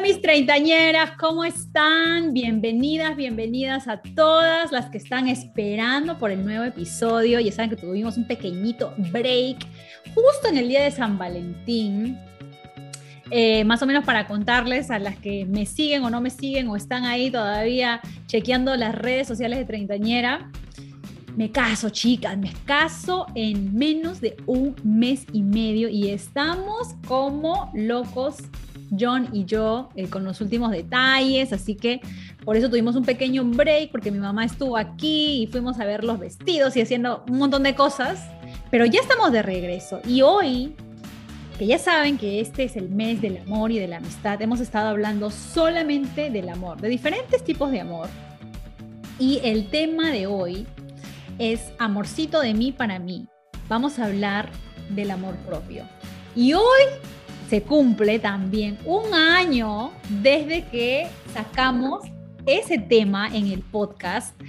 [0.00, 2.32] Mis treintañeras, ¿cómo están?
[2.32, 7.38] Bienvenidas, bienvenidas a todas las que están esperando por el nuevo episodio.
[7.38, 9.58] Ya saben que tuvimos un pequeñito break
[10.14, 12.18] justo en el día de San Valentín.
[13.30, 16.68] Eh, más o menos para contarles a las que me siguen o no me siguen
[16.68, 20.50] o están ahí todavía chequeando las redes sociales de treintañera.
[21.36, 27.70] Me caso, chicas, me caso en menos de un mes y medio y estamos como
[27.74, 28.38] locos
[28.98, 32.00] John y yo eh, con los últimos detalles, así que
[32.44, 36.04] por eso tuvimos un pequeño break porque mi mamá estuvo aquí y fuimos a ver
[36.04, 38.28] los vestidos y haciendo un montón de cosas,
[38.70, 40.74] pero ya estamos de regreso y hoy,
[41.58, 44.60] que ya saben que este es el mes del amor y de la amistad, hemos
[44.60, 48.08] estado hablando solamente del amor, de diferentes tipos de amor.
[49.18, 50.66] Y el tema de hoy
[51.38, 53.28] es amorcito de mí para mí.
[53.68, 54.48] Vamos a hablar
[54.88, 55.84] del amor propio.
[56.34, 56.82] Y hoy
[57.50, 62.06] se cumple también un año desde que sacamos
[62.46, 64.40] ese tema en el podcast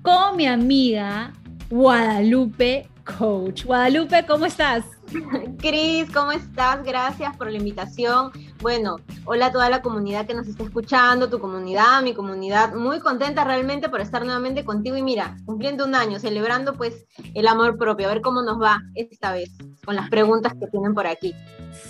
[0.00, 1.34] con mi amiga
[1.68, 3.66] Guadalupe Coach.
[3.66, 4.95] Guadalupe, ¿cómo estás?
[5.58, 6.82] Cris, ¿cómo estás?
[6.84, 8.30] Gracias por la invitación.
[8.60, 12.74] Bueno, hola a toda la comunidad que nos está escuchando, tu comunidad, mi comunidad.
[12.74, 17.46] Muy contenta realmente por estar nuevamente contigo y mira, cumpliendo un año, celebrando pues el
[17.46, 18.06] amor propio.
[18.06, 19.50] A ver cómo nos va esta vez
[19.84, 21.34] con las preguntas que tienen por aquí.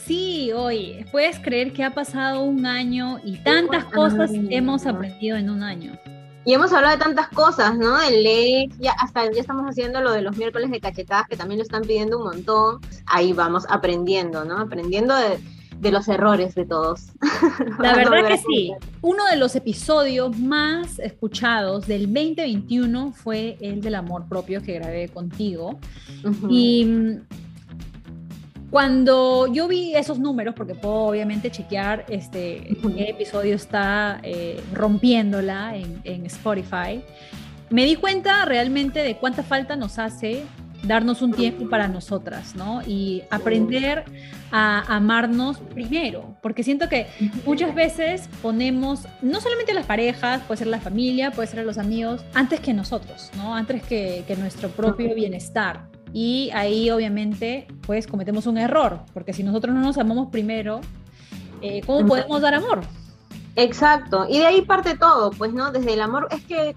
[0.04, 5.50] Sí, hoy puedes creer que ha pasado un año y tantas cosas hemos aprendido en
[5.50, 5.98] un año.
[6.46, 8.00] Y hemos hablado de tantas cosas, ¿no?
[8.00, 11.58] El ley, ya hasta ya estamos haciendo lo de los miércoles de cachetadas, que también
[11.58, 12.80] lo están pidiendo un montón.
[13.04, 14.60] Ahí vamos aprendiendo, ¿no?
[14.60, 15.40] Aprendiendo de,
[15.80, 17.06] de los errores de todos.
[17.80, 18.72] La verdad que sí.
[19.02, 25.08] Uno de los episodios más escuchados del 2021 fue el del amor propio que grabé
[25.08, 25.80] contigo.
[26.48, 27.18] Y
[28.70, 35.76] cuando yo vi esos números, porque puedo obviamente chequear este, qué episodio está eh, rompiéndola
[35.76, 37.02] en, en, Spotify,
[37.70, 40.44] me di cuenta realmente de cuánta falta nos hace
[40.82, 42.82] darnos un tiempo para nosotras, ¿no?
[42.86, 44.04] Y aprender
[44.52, 47.06] a amarnos primero, porque siento que
[47.44, 52.24] muchas veces ponemos, no solamente las parejas, puede ser la familia, puede ser los amigos,
[52.34, 53.54] antes que nosotros, ¿no?
[53.54, 55.88] Antes que, que nuestro propio bienestar.
[56.16, 60.80] Y ahí obviamente pues cometemos un error, porque si nosotros no nos amamos primero,
[61.60, 62.80] eh, ¿cómo podemos dar amor?
[63.54, 65.72] Exacto, y de ahí parte todo, pues, ¿no?
[65.72, 66.74] Desde el amor, es que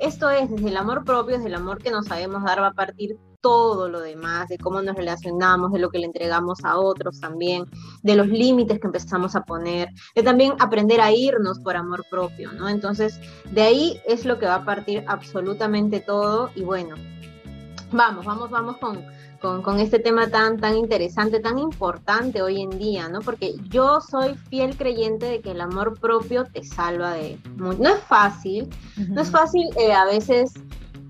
[0.00, 2.72] esto es, desde el amor propio, desde el amor que nos sabemos dar, va a
[2.72, 7.20] partir todo lo demás, de cómo nos relacionamos, de lo que le entregamos a otros
[7.20, 7.66] también,
[8.02, 12.50] de los límites que empezamos a poner, de también aprender a irnos por amor propio,
[12.54, 12.68] ¿no?
[12.68, 13.20] Entonces,
[13.52, 16.96] de ahí es lo que va a partir absolutamente todo y bueno,
[17.92, 23.08] vamos, vamos, vamos con, con, este tema tan, tan interesante, tan importante hoy en día,
[23.08, 23.20] ¿no?
[23.20, 27.38] Porque yo soy fiel creyente de que el amor propio te salva de...
[27.56, 28.68] No es fácil,
[29.08, 30.54] no es fácil eh, a veces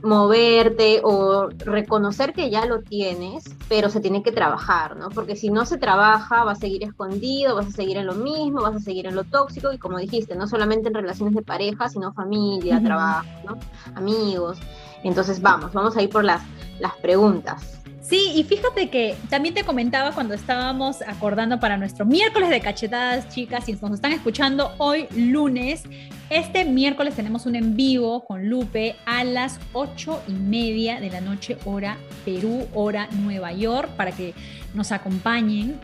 [0.02, 5.10] moverte o reconocer que ya lo tienes, pero se tiene que trabajar, ¿no?
[5.10, 8.62] Porque si no se trabaja, va a seguir escondido, vas a seguir en lo mismo,
[8.62, 11.88] vas a seguir en lo tóxico y como dijiste, no solamente en relaciones de pareja,
[11.88, 13.58] sino familia, trabajo, ¿no?
[13.94, 14.58] Amigos.
[15.02, 16.42] Entonces vamos, vamos a ir por las,
[16.80, 17.80] las preguntas.
[18.10, 23.28] Sí, y fíjate que también te comentaba cuando estábamos acordando para nuestro miércoles de cachetadas,
[23.28, 25.84] chicas, y nos están escuchando hoy lunes.
[26.28, 31.20] Este miércoles tenemos un en vivo con Lupe a las ocho y media de la
[31.20, 34.34] noche, hora Perú, hora Nueva York, para que
[34.74, 35.78] nos acompañen.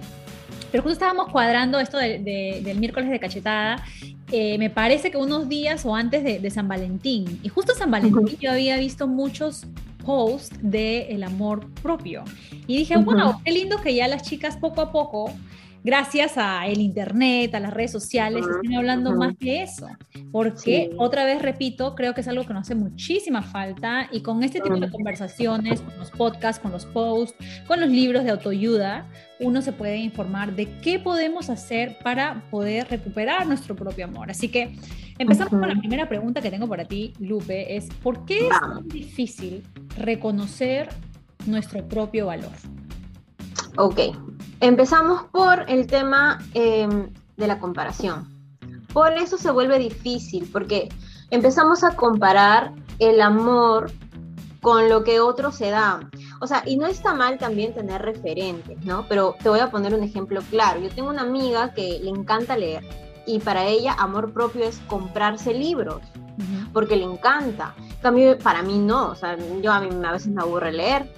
[0.72, 3.84] Pero justo estábamos cuadrando esto del miércoles de cachetada.
[4.32, 7.38] Eh, me parece que unos días o antes de, San Valentín.
[7.44, 9.66] Y justo San Valentín yo había visto muchos
[10.06, 12.24] post de el amor propio.
[12.66, 15.32] Y dije, wow, qué lindo que ya las chicas poco a poco
[15.86, 19.86] gracias a el internet, a las redes sociales, estén hablando más de eso.
[20.32, 24.42] Porque, otra vez repito, creo que es algo que nos hace muchísima falta y con
[24.42, 27.36] este tipo de conversaciones, con los podcasts, con los posts,
[27.68, 29.06] con los libros de autoayuda,
[29.38, 34.28] uno se puede informar de qué podemos hacer para poder recuperar nuestro propio amor.
[34.28, 34.74] Así que
[35.18, 38.88] empezamos con la primera pregunta que tengo para ti, Lupe, es ¿por qué es tan
[38.88, 39.62] difícil
[39.96, 40.88] reconocer
[41.46, 42.50] nuestro propio valor?
[43.78, 44.00] Ok,
[44.60, 48.28] empezamos por el tema em, de la comparación.
[48.92, 50.88] Por eso se vuelve difícil, porque
[51.30, 53.90] empezamos a comparar el amor
[54.62, 56.00] con lo que otro se da.
[56.40, 59.06] O sea, y no está mal también tener referentes, ¿no?
[59.08, 60.80] Pero te voy a poner un ejemplo claro.
[60.80, 62.82] Yo tengo una amiga que le encanta leer
[63.26, 66.00] y para ella amor propio es comprarse libros,
[66.72, 67.74] porque le encanta.
[68.00, 71.12] Cambio, para mí no, o sea, yo a mí a veces me aburre leer,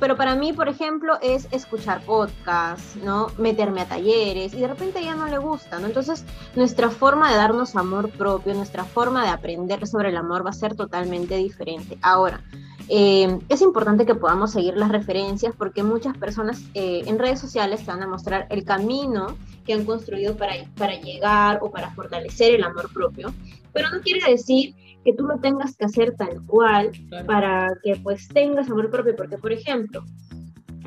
[0.00, 3.28] pero para mí, por ejemplo, es escuchar podcasts, ¿no?
[3.38, 5.86] Meterme a talleres y de repente ya no le gusta, ¿no?
[5.86, 6.24] Entonces,
[6.56, 10.54] nuestra forma de darnos amor propio, nuestra forma de aprender sobre el amor va a
[10.54, 11.98] ser totalmente diferente.
[12.02, 12.42] Ahora,
[12.88, 17.80] eh, es importante que podamos seguir las referencias porque muchas personas eh, en redes sociales
[17.80, 22.54] te van a mostrar el camino que han construido para, para llegar o para fortalecer
[22.54, 23.32] el amor propio,
[23.72, 24.74] pero no quiere decir
[25.04, 26.90] que tú lo tengas que hacer tal cual
[27.26, 30.04] para que pues tengas amor propio, porque por ejemplo,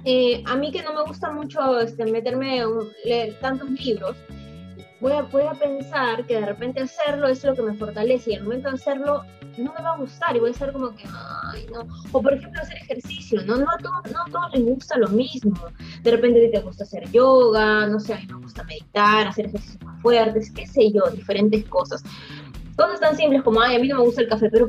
[0.05, 2.67] eh, a mí que no me gusta mucho este, meterme a
[3.05, 4.15] leer tantos libros,
[4.99, 8.35] voy a, voy a pensar que de repente hacerlo es lo que me fortalece y
[8.35, 9.23] al momento de hacerlo
[9.57, 11.03] no me va a gustar y voy a estar como que,
[11.51, 11.87] ay, no.
[12.11, 13.57] O por ejemplo, hacer ejercicio, ¿no?
[13.57, 15.55] No a, todos, no a todos les gusta lo mismo.
[16.03, 19.81] De repente te gusta hacer yoga, no sé, a mí me gusta meditar, hacer ejercicios
[19.83, 22.03] más fuertes, qué sé yo, diferentes cosas
[22.77, 24.67] cosas tan simples como, ay, a mí no me gusta el café, pero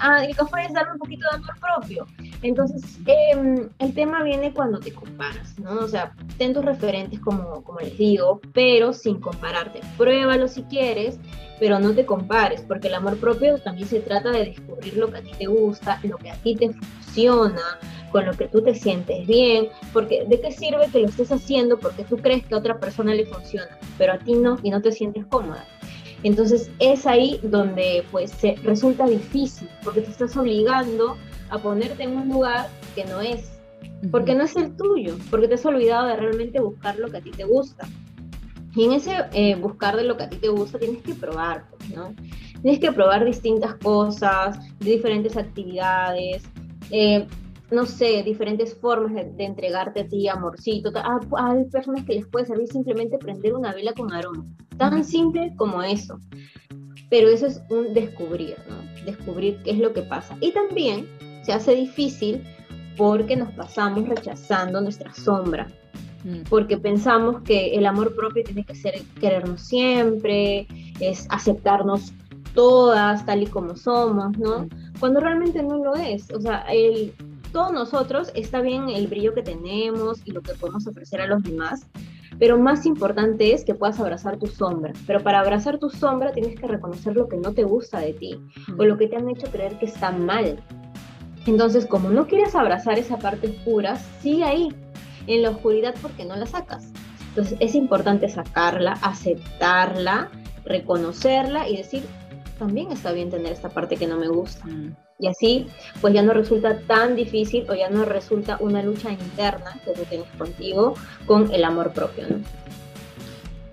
[0.00, 2.06] ah, el café es darme un poquito de amor propio.
[2.42, 5.78] Entonces, em, el tema viene cuando te comparas, ¿no?
[5.78, 9.80] O sea, ten tus referentes como, como les digo, pero sin compararte.
[9.96, 11.18] Pruébalo si quieres,
[11.60, 15.18] pero no te compares, porque el amor propio también se trata de descubrir lo que
[15.18, 17.78] a ti te gusta, lo que a ti te funciona,
[18.10, 21.78] con lo que tú te sientes bien, porque ¿de qué sirve que lo estés haciendo
[21.78, 24.82] porque tú crees que a otra persona le funciona, pero a ti no y no
[24.82, 25.64] te sientes cómoda?
[26.24, 31.16] Entonces es ahí donde pues se resulta difícil, porque te estás obligando
[31.50, 33.52] a ponerte en un lugar que no es,
[34.10, 37.20] porque no es el tuyo, porque te has olvidado de realmente buscar lo que a
[37.20, 37.86] ti te gusta.
[38.74, 41.66] Y en ese eh, buscar de lo que a ti te gusta tienes que probar,
[41.70, 42.14] pues, ¿no?
[42.62, 46.42] Tienes que probar distintas cosas, diferentes actividades.
[46.90, 47.26] Eh,
[47.74, 50.90] no sé, diferentes formas de, entregarte a ti amorcito.
[50.94, 54.44] Ah, hay personas que les puede servir simplemente prender una vela con aroma.
[54.78, 56.18] Tan simple como eso.
[57.10, 59.04] Pero eso es un descubrir, ¿no?
[59.04, 60.36] Descubrir qué es lo que pasa.
[60.40, 61.06] Y también
[61.42, 62.42] se hace difícil
[62.96, 65.68] porque nos pasamos rechazando nuestra sombra.
[66.24, 66.42] Mm.
[66.48, 70.66] Porque pensamos que el amor propio tiene que ser querernos siempre,
[71.00, 72.12] es aceptarnos
[72.54, 74.60] todas tal y como somos, ¿no?
[74.60, 74.68] Mm.
[75.00, 76.30] Cuando realmente no lo es.
[76.30, 77.12] O sea, el,
[77.54, 81.40] todos nosotros, está bien el brillo que tenemos y lo que podemos ofrecer a los
[81.44, 81.86] demás,
[82.36, 84.92] pero más importante es que puedas abrazar tu sombra.
[85.06, 88.40] Pero para abrazar tu sombra tienes que reconocer lo que no te gusta de ti
[88.76, 90.60] o lo que te han hecho creer que está mal.
[91.46, 94.68] Entonces, como no quieres abrazar esa parte oscura, sigue ahí,
[95.28, 96.90] en la oscuridad porque no la sacas.
[97.28, 100.28] Entonces, es importante sacarla, aceptarla,
[100.64, 102.02] reconocerla y decir,
[102.58, 104.66] también está bien tener esta parte que no me gusta.
[104.66, 104.96] Mm.
[105.18, 105.66] Y así,
[106.00, 110.02] pues ya no resulta tan difícil o ya no resulta una lucha interna que tú
[110.08, 110.94] tienes contigo
[111.26, 112.36] con el amor propio, ¿no?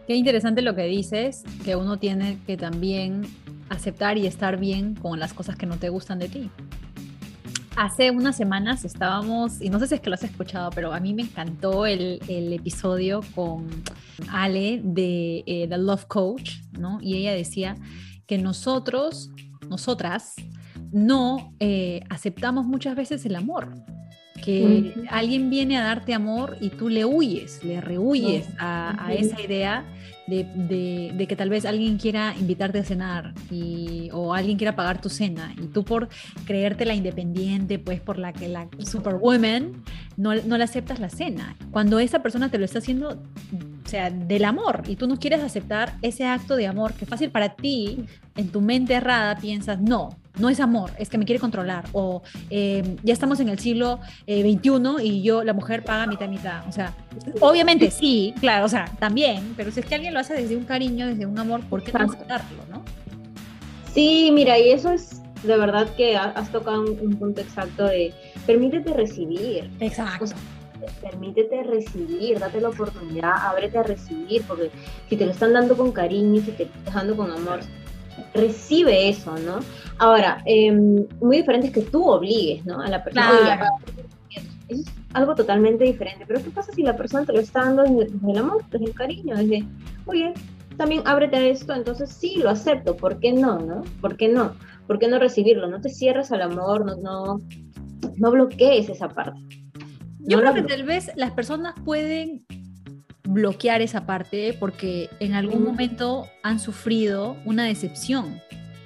[0.08, 3.24] Qué interesante lo que dices, que uno tiene que también
[3.70, 6.50] aceptar y estar bien con las cosas que no te gustan de ti.
[7.78, 11.00] Hace unas semanas estábamos, y no sé si es que lo has escuchado, pero a
[11.00, 13.68] mí me encantó el, el episodio con
[14.30, 17.00] Ale de eh, The Love Coach, ¿no?
[17.02, 17.78] Y ella decía
[18.32, 19.30] que nosotros,
[19.68, 20.36] nosotras,
[20.94, 23.76] no eh, aceptamos muchas veces el amor.
[24.42, 29.86] Que alguien viene a darte amor y tú le huyes, le rehuyes a, esa idea
[30.28, 35.10] de, que tal vez alguien quiera invitarte a cenar y, o alguien quiera pagar tu
[35.10, 36.08] cena y tú por
[36.46, 39.84] creerte la independiente, pues por la que la superwoman,
[40.16, 41.58] no, no le aceptas la cena.
[41.70, 43.22] Cuando esa persona te lo está haciendo,
[43.92, 47.56] sea, del amor y tú no quieres aceptar ese acto de amor que fácil para
[47.56, 48.06] ti,
[48.36, 51.86] en tu mente errada piensas, no, no es amor, es que me quiere controlar.
[51.92, 56.30] O eh, ya estamos en el siglo XXI eh, y yo, la mujer, paga mitad
[56.30, 56.68] mitad.
[56.68, 56.94] O sea,
[57.42, 60.64] obviamente sí, claro, o sea, también, pero si es que alguien lo hace desde un
[60.64, 62.84] cariño, desde un amor, ¿por qué no aceptarlo, no?
[63.94, 68.14] Sí, mira, y eso es de verdad que has tocado un, punto exacto de
[68.46, 69.70] permítete recibir.
[69.80, 70.36] Exacto.
[71.02, 74.72] Permítete recibir, date la oportunidad, ábrete a recibir, porque
[75.10, 77.60] si te lo están dando con cariño, si te lo están dando con amor,
[78.34, 79.60] recibe eso, ¿no?
[79.98, 82.82] Ahora, em, muy diferente es que tú obligues, ¿no?
[82.82, 83.70] A la persona.
[84.30, 86.26] Eso es algo totalmente diferente.
[86.28, 88.94] Pero ¿qué pasa si la persona te lo está dando desde, el amor, desde el
[88.94, 89.66] cariño, desde,
[90.06, 90.34] oye,
[90.78, 93.84] también ábrete a esto, entonces sí, lo acepto, ¿por qué no, no?
[94.00, 94.56] ¿Por qué no?
[94.88, 95.68] ¿Por qué no recibirlo?
[95.68, 97.42] No te cierres al amor, no, no,
[98.18, 99.40] no bloquees esa parte.
[100.24, 102.46] Yo creo que tal vez las personas pueden
[103.24, 108.42] bloquear esa parte porque en algún momento han sufrido una decepción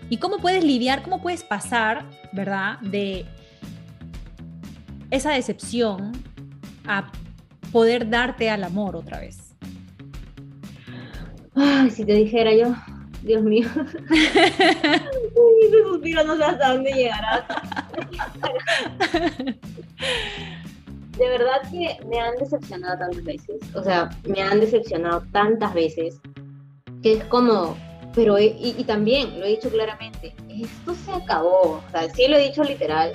[0.09, 2.79] y cómo puedes lidiar, cómo puedes pasar, ¿verdad?
[2.79, 3.25] De
[5.09, 6.11] esa decepción
[6.85, 7.11] a
[7.71, 9.55] poder darte al amor otra vez.
[11.55, 12.75] Ay, si te dijera yo,
[13.23, 13.67] Dios mío.
[14.11, 17.47] Ese suspiro no sé hasta dónde llegará.
[21.17, 23.57] De verdad que me han decepcionado tantas veces.
[23.73, 26.19] O sea, me han decepcionado tantas veces
[27.01, 27.77] que es como,
[28.13, 31.81] pero, y, también lo he dicho claramente, esto se acabó.
[31.87, 33.13] O sea, sí lo he dicho literal.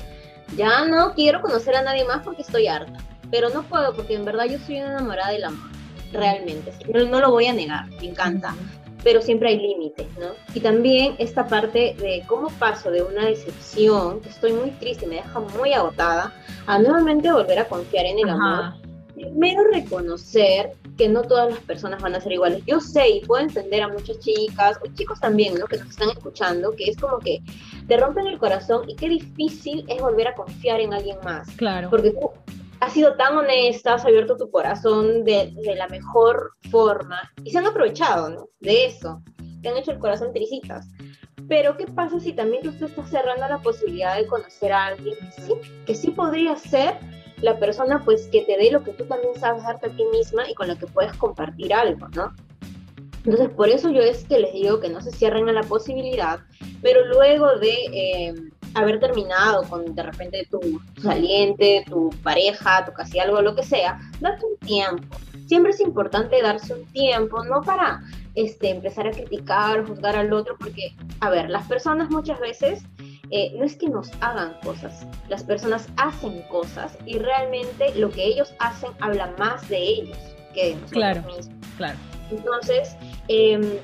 [0.56, 2.98] Ya no quiero conocer a nadie más porque estoy harta.
[3.30, 5.70] Pero no puedo porque en verdad yo soy enamorada del amor.
[6.12, 6.72] Realmente.
[6.92, 7.86] No, no lo voy a negar.
[8.00, 8.54] Me encanta
[9.02, 10.28] pero siempre hay límites, ¿no?
[10.54, 15.16] Y también esta parte de cómo paso de una decepción, que estoy muy triste, me
[15.16, 16.32] deja muy agotada,
[16.66, 18.74] a nuevamente volver a confiar en el amor.
[19.14, 22.62] Primero reconocer que no todas las personas van a ser iguales.
[22.66, 25.66] Yo sé y puedo entender a muchas chicas o chicos también, ¿no?
[25.66, 27.40] Que nos están escuchando, que es como que
[27.86, 31.50] te rompen el corazón y qué difícil es volver a confiar en alguien más.
[31.56, 31.90] Claro.
[31.90, 32.30] Porque tú
[32.80, 37.58] has sido tan honesta, has abierto tu corazón de, de, la mejor forma y se
[37.58, 38.48] han aprovechado ¿no?
[38.60, 39.22] de eso,
[39.62, 40.88] te han hecho el corazón tricitas.
[41.48, 45.42] Pero ¿qué pasa si también tú estás cerrando la posibilidad de conocer a alguien que
[45.42, 45.52] sí,
[45.84, 46.96] que sí podría ser
[47.42, 50.48] la persona pues que te dé lo que tú también sabes darte a ti misma
[50.48, 52.32] y con lo que puedes compartir algo, ¿no?
[53.24, 56.40] Entonces, por eso yo es que les digo que no se cierren a la posibilidad,
[56.80, 58.34] pero luego de eh,
[58.74, 60.60] haber terminado con de repente tu,
[61.02, 65.16] saliente, tu pareja, tu casi algo, lo que sea, date un tiempo.
[65.46, 68.02] Siempre es importante darse un tiempo, no para
[68.34, 72.84] este, empezar a criticar, juzgar al otro, porque, a ver, las personas muchas veces
[73.30, 78.24] eh, no es que nos hagan cosas, las personas hacen cosas y realmente lo que
[78.24, 80.18] ellos hacen habla más de ellos
[80.54, 81.48] que de nosotros claro, mismos.
[81.76, 81.98] Claro.
[82.30, 82.96] Entonces,
[83.28, 83.80] eh,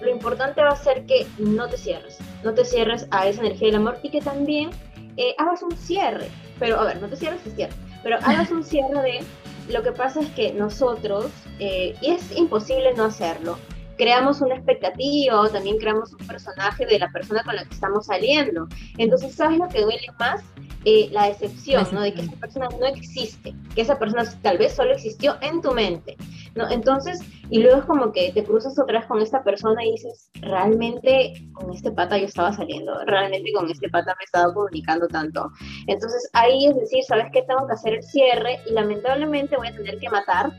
[0.00, 3.68] lo importante va a ser que no te cierres, no te cierres a esa energía
[3.68, 4.70] del amor y que también
[5.16, 6.28] eh, hagas un cierre.
[6.58, 9.24] Pero, a ver, no te cierres, te cierres, pero hagas un cierre de
[9.72, 13.58] lo que pasa es que nosotros, eh, y es imposible no hacerlo,
[13.98, 18.06] creamos una expectativa o también creamos un personaje de la persona con la que estamos
[18.06, 18.66] saliendo.
[18.96, 20.42] Entonces, ¿sabes lo que duele más?
[20.84, 22.00] Eh, la decepción, ¿no?
[22.00, 25.72] De que esa persona no existe, que esa persona tal vez solo existió en tu
[25.72, 26.16] mente,
[26.54, 26.70] ¿no?
[26.70, 30.30] Entonces, y luego es como que te cruzas otra vez con esta persona y dices,
[30.40, 35.50] realmente con este pata yo estaba saliendo, realmente con este pata me estaba comunicando tanto.
[35.88, 37.42] Entonces, ahí es decir, ¿sabes qué?
[37.42, 40.52] Tengo que hacer el cierre y lamentablemente voy a tener que matar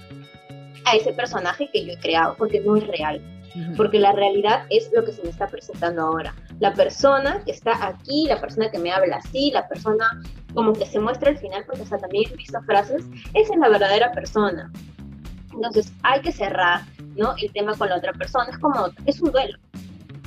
[0.85, 3.21] a ese personaje que yo he creado, porque no es real.
[3.75, 6.33] Porque la realidad es lo que se me está presentando ahora.
[6.59, 10.21] La persona que está aquí, la persona que me habla así, la persona
[10.53, 13.69] como que se muestra al final, porque hasta también he visto frases, esa es la
[13.69, 14.71] verdadera persona.
[15.53, 16.81] Entonces hay que cerrar
[17.15, 17.33] ¿no?
[17.41, 18.49] el tema con la otra persona.
[18.49, 19.57] Es como, es un duelo.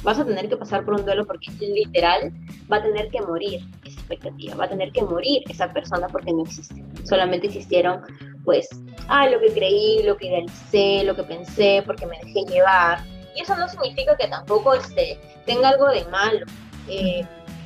[0.02, 2.32] Vas a tener que pasar por un duelo porque literal
[2.71, 6.32] va a tener que morir esa expectativa, va a tener que morir esa persona porque
[6.32, 6.85] no existe.
[7.04, 8.02] Solamente existieron
[8.44, 8.68] pues,
[9.08, 13.04] ah, lo que creí, lo que idealicé, lo que pensé, porque me dejé llevar.
[13.34, 16.46] Y eso no significa que tampoco este, tenga algo de malo,
[16.88, 17.25] eh,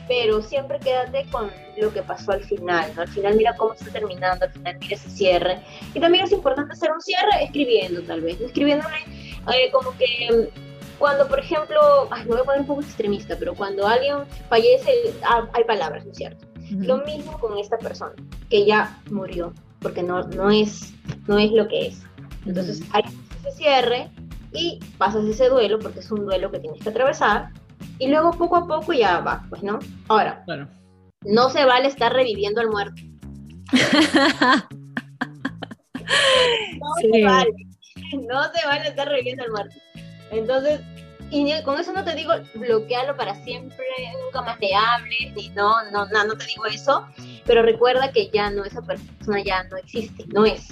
[0.09, 3.03] pero siempre quédate con lo que pasó al final, ¿no?
[3.03, 5.61] Al final mira cómo está terminando, al final mira ese cierre.
[5.95, 8.97] Y también es importante hacer un cierre escribiendo, tal vez, escribiéndole
[9.53, 10.51] eh, como que
[10.99, 14.19] cuando, por ejemplo, ay, me voy a poner un poco extremista, pero cuando alguien
[14.49, 14.91] fallece,
[15.25, 16.47] ah, hay palabras, ¿no es cierto?
[16.71, 18.15] Lo mismo con esta persona,
[18.49, 20.93] que ya murió, porque no, no, es,
[21.27, 22.03] no es lo que es.
[22.45, 23.03] Entonces hay
[23.41, 24.11] ese cierre
[24.53, 27.51] y pasas ese duelo, porque es un duelo que tienes que atravesar,
[27.99, 29.79] y luego poco a poco ya va, pues, ¿no?
[30.09, 30.45] Ahora,
[31.23, 33.03] no se vale estar reviviendo al muerto.
[36.81, 37.11] no sí.
[37.13, 37.51] se vale,
[38.29, 39.77] no se vale estar reviviendo al muerto.
[40.31, 40.81] Entonces,
[41.31, 43.85] y con eso no te digo bloquearlo para siempre,
[44.25, 47.07] nunca más te hables, ni no, no, no, no te digo eso,
[47.45, 50.69] pero recuerda que ya no, esa persona ya no existe, no es.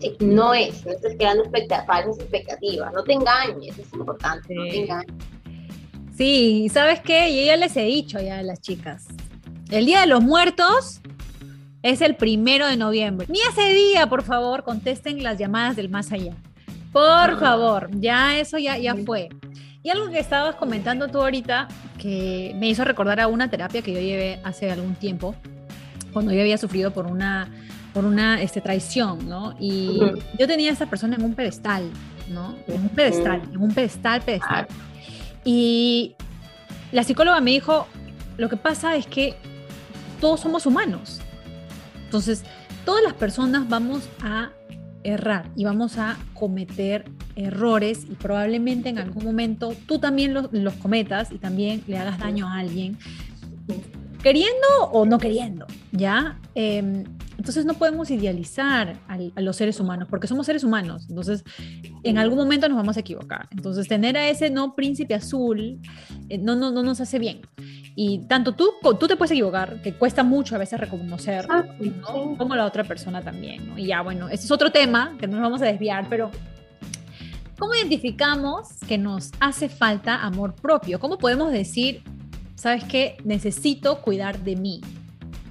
[0.00, 4.54] Sí, no es, no estás creando expectativas, falsas expectativas, no te engañes, es importante, sí.
[4.54, 5.14] no te engañes.
[6.16, 7.36] Sí, ¿sabes qué?
[7.36, 9.08] Yo ya les he dicho ya a las chicas,
[9.70, 11.00] el Día de los Muertos
[11.82, 13.26] es el primero de noviembre.
[13.28, 16.34] Ni ese día, por favor, contesten las llamadas del más allá.
[16.92, 19.28] Por favor, ya eso ya, ya fue.
[19.82, 21.68] Y algo que estabas comentando tú ahorita,
[21.98, 25.34] que me hizo recordar a una terapia que yo llevé hace algún tiempo,
[26.12, 27.48] cuando yo había sufrido por una,
[27.94, 29.54] por una este, traición, ¿no?
[29.58, 30.22] Y uh -huh.
[30.38, 31.88] yo tenía a esta persona en un pedestal,
[32.28, 32.54] ¿no?
[32.66, 34.66] En un pedestal, en un pedestal, pedestal.
[35.44, 36.14] Y
[36.92, 37.86] la psicóloga me dijo,
[38.36, 39.34] lo que pasa es que
[40.20, 41.20] todos somos humanos.
[42.04, 42.44] Entonces,
[42.84, 44.50] todas las personas vamos a
[45.02, 47.04] errar y vamos a cometer
[47.36, 52.46] errores y probablemente en algún momento tú también los, cometas y también le hagas daño
[52.48, 52.98] a alguien,
[54.22, 56.38] queriendo o no queriendo, ¿ya?
[56.54, 57.04] Em,
[57.40, 61.42] entonces no podemos idealizar a los seres humanos, porque somos seres humanos, entonces
[62.02, 63.48] en algún momento nos vamos a equivocar.
[63.50, 65.80] Entonces tener a ese no príncipe azul
[66.28, 67.40] eh, no, no, no nos hace bien.
[67.96, 71.48] Y tanto tú, tú te puedes equivocar, que cuesta mucho a veces reconocer,
[72.36, 73.70] como la otra persona también.
[73.70, 73.78] ¿no?
[73.78, 76.30] Y ya, bueno, ese es otro tema que no nos vamos a desviar, pero
[77.58, 81.00] ¿cómo identificamos que nos hace falta amor propio?
[81.00, 82.02] ¿Cómo podemos decir,
[82.54, 84.82] sabes qué, necesito cuidar de mí?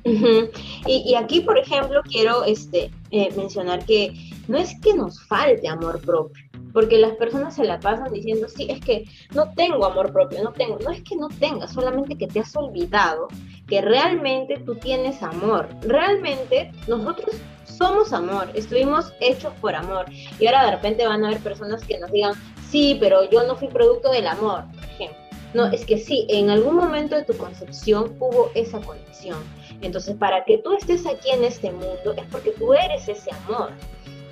[0.03, 4.13] Y, aquí, por ejemplo, quiero este, eh, mencionar que
[4.47, 8.67] no es que nos falte amor propio, porque las personas se la pasan diciendo, sí,
[8.69, 12.27] es que no tengo amor propio, no tengo, no es que no tengas, solamente que
[12.27, 13.27] te has olvidado
[13.67, 20.05] que realmente tú tienes amor, realmente nosotros somos amor, estuvimos hechos por amor,
[20.39, 22.33] y ahora de repente van a haber personas que nos digan,
[22.69, 25.29] sí, pero yo no fui producto del amor, por ejemplo.
[25.53, 29.39] No, es que sí, en algún momento de tu concepción hubo esa conexión.
[29.81, 33.71] Entonces, para que tú estés aquí en este mundo es porque tú eres ese amor.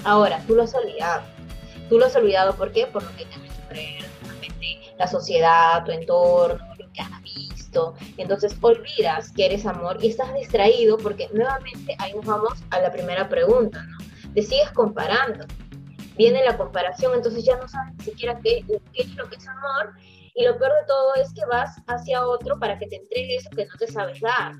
[0.03, 1.23] Ahora, tú lo has olvidado.
[1.89, 2.85] Tú lo has olvidado, ¿por qué?
[2.87, 3.57] Por lo que te ha hecho
[4.97, 7.93] la sociedad, tu entorno, lo que has visto.
[8.17, 12.91] Entonces, olvidas que eres amor y estás distraído porque nuevamente ahí nos vamos a la
[12.91, 13.97] primera pregunta, ¿no?
[14.33, 15.45] Te sigues comparando.
[16.17, 19.47] Viene la comparación, entonces ya no sabes ni siquiera qué, qué es lo que es
[19.47, 19.93] amor
[20.33, 23.49] y lo peor de todo es que vas hacia otro para que te entregue eso
[23.51, 24.53] que no te sabes dar.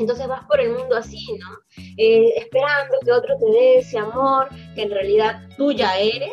[0.00, 1.58] Entonces vas por el mundo así, ¿no?
[1.98, 6.32] Eh, esperando que otro te dé ese amor que en realidad tú ya eres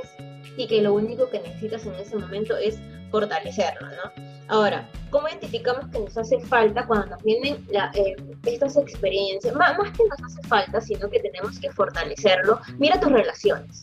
[0.55, 2.79] y que lo único que necesitas en ese momento es
[3.11, 4.27] fortalecerlo, ¿no?
[4.47, 9.53] Ahora, ¿cómo identificamos que nos hace falta cuando nos vienen eh, estas experiencias?
[9.53, 12.61] más, que nos hace falta, sino que tenemos que fortalecerlo.
[12.77, 13.81] Mira tus relaciones.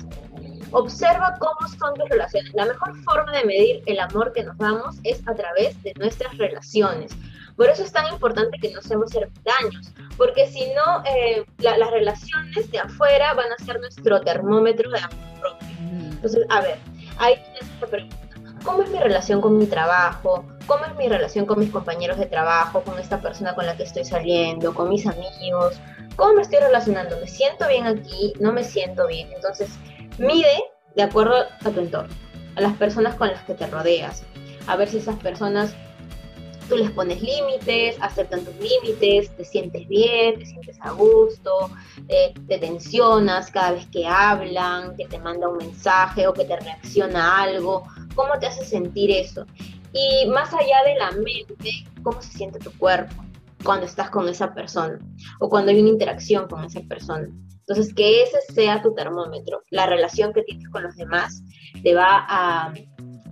[0.71, 2.55] Observa cómo son tus relaciones.
[2.55, 6.37] La mejor forma de medir el amor que nos damos es a través de nuestras
[6.39, 7.15] relaciones.
[7.57, 12.71] Por eso es tan importante que no seamos daños, porque si no, eh, las relaciones
[12.71, 15.69] de afuera van a ser nuestro termómetro de amor propio.
[16.11, 16.79] Entonces, a ver,
[17.19, 18.17] ahí tienes esta pregunta.
[18.65, 20.47] ¿Cómo es mi relación con mi trabajo?
[20.67, 23.83] ¿Cómo es mi relación con mis compañeros de trabajo, con esta persona con la que
[23.83, 25.79] estoy saliendo, con mis amigos?
[26.17, 27.19] ¿Cómo me estoy relacionando?
[27.21, 28.33] ¿Me siento bien aquí?
[28.41, 29.29] ¿No me siento bien?
[29.35, 29.69] Entonces,
[30.19, 30.63] Mide
[30.95, 32.15] de acuerdo a tu entorno,
[32.55, 34.23] a las personas con las que te rodeas,
[34.69, 35.75] a ver si esas personas
[36.69, 41.71] tú les pones límites, aceptan tus límites, te sientes bien, te sientes a gusto,
[42.09, 46.59] eh, te tensionas cada vez que hablan, que te manda un mensaje o que te
[46.59, 49.47] reacciona algo, cómo te hace sentir eso.
[49.93, 53.15] Y más allá de la mente, cómo se siente tu cuerpo
[53.65, 54.99] cuando estás con esa persona
[55.41, 57.29] o cuando hay una interacción con esa persona.
[57.67, 59.63] Entonces, que ese sea tu termómetro.
[59.71, 61.43] La relación que tienes con los demás
[61.83, 62.75] te va a,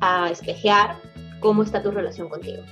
[0.00, 0.96] a espejear
[1.40, 2.62] cómo está tu relación contigo,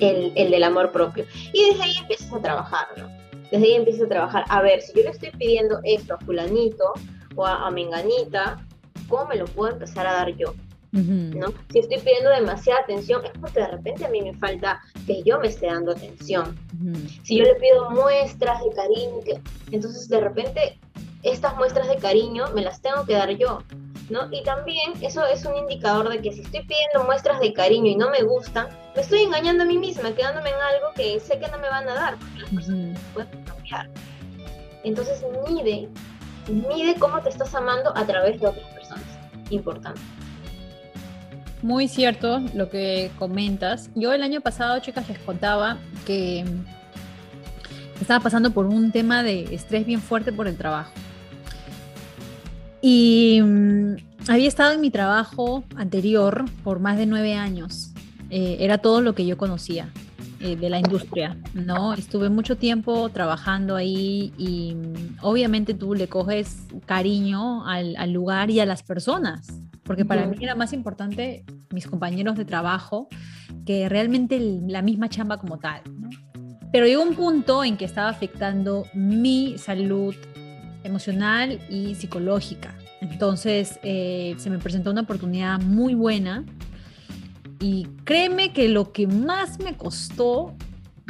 [0.00, 1.24] el, el, del amor propio.
[1.52, 3.08] Y desde ahí empiezas a trabajar, ¿no?
[3.50, 4.44] Desde ahí empiezas a trabajar.
[4.48, 6.92] A ver, si yo le estoy pidiendo esto a fulanito
[7.34, 8.64] o a, a menganita,
[9.08, 10.54] ¿cómo me lo puedo empezar a dar yo?
[11.02, 11.52] ¿no?
[11.70, 15.38] Si estoy pidiendo demasiada atención es porque de repente a mí me falta que yo
[15.38, 16.56] me esté dando atención.
[17.22, 20.78] Si yo le pido muestras de cariño, entonces de repente
[21.22, 23.62] estas muestras de cariño me las tengo que dar yo.
[24.08, 24.28] ¿No?
[24.30, 27.96] Y también eso es un indicador de que si estoy pidiendo muestras de cariño y
[27.96, 31.48] no me gustan, me estoy engañando a mí misma, quedándome en algo que sé que
[31.48, 33.90] no me van a dar, porque las personas pueden cambiar.
[34.84, 35.88] Entonces mide,
[36.48, 39.04] mide cómo te estás amando a través de otras personas.
[39.50, 40.00] Importante.
[41.62, 43.90] Muy cierto lo que comentas.
[43.96, 46.44] Yo el año pasado, chicas, les contaba que
[48.00, 50.92] estaba pasando por un tema de estrés bien fuerte por el trabajo.
[52.88, 53.96] Y mm,
[54.28, 57.90] había estado en mi trabajo anterior por más de nueve años.
[58.30, 59.88] Eh, era todo lo que yo conocía
[60.38, 61.94] eh, de la industria, ¿no?
[61.94, 68.50] Estuve mucho tiempo trabajando ahí y mm, obviamente tú le coges cariño al, al lugar
[68.50, 69.48] y a las personas,
[69.82, 71.44] porque para mí era más importante
[71.74, 73.08] mis compañeros de trabajo
[73.64, 75.82] que realmente la misma chamba como tal.
[76.70, 80.14] Pero llegó un punto en que estaba afectando mi salud
[80.86, 82.74] emocional y psicológica.
[83.00, 86.44] Entonces eh, se me presentó una oportunidad muy buena
[87.60, 90.54] y créeme que lo que más me costó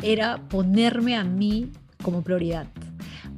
[0.02, 1.70] era ponerme a mí
[2.02, 2.66] como prioridad,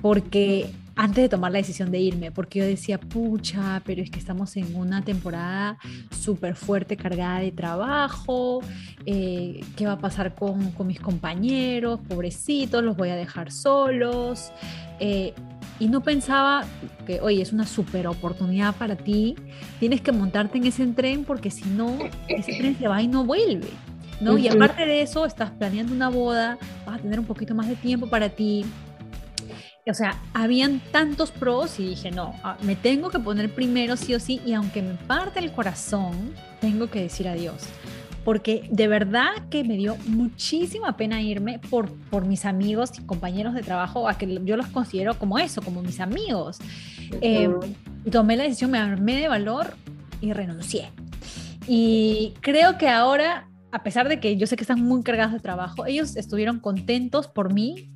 [0.03, 4.19] porque antes de tomar la decisión de irme, porque yo decía, pucha, pero es que
[4.19, 5.79] estamos en una temporada
[6.11, 8.61] súper fuerte, cargada de trabajo,
[9.07, 12.01] eh, ¿qué va a pasar con, mis compañeros?
[12.09, 14.51] Pobrecitos, los voy a dejar solos.
[14.99, 15.35] Eh,
[15.79, 16.65] y no pensaba
[17.07, 19.37] que, oye, es una super oportunidad para ti,
[19.79, 23.25] tienes que montarte en ese tren porque si no, ese tren se va y no
[23.25, 23.69] vuelve.
[24.21, 24.37] ¿no?
[24.37, 27.77] Y aparte de eso, estás planeando una boda, vas a tener un poquito más de
[27.77, 28.65] tiempo para ti.
[29.91, 34.15] O sea, habían tantos pros y dije, no, ah, me tengo que poner primero sí
[34.15, 37.67] o sí y aunque me parte el corazón, tengo que decir adiós
[38.29, 43.55] porque de verdad que me dio muchísima pena irme por, por mis amigos y compañeros
[43.55, 46.59] de trabajo, a que yo los considero como eso, como mis amigos.
[47.23, 47.49] Eh,
[48.11, 49.75] tomé la decisión, me armé de valor
[50.21, 50.91] y renuncié.
[51.67, 55.41] Y creo que ahora, a pesar de que yo sé que están muy cargados de
[55.41, 57.89] trabajo, ellos estuvieron contentos por mí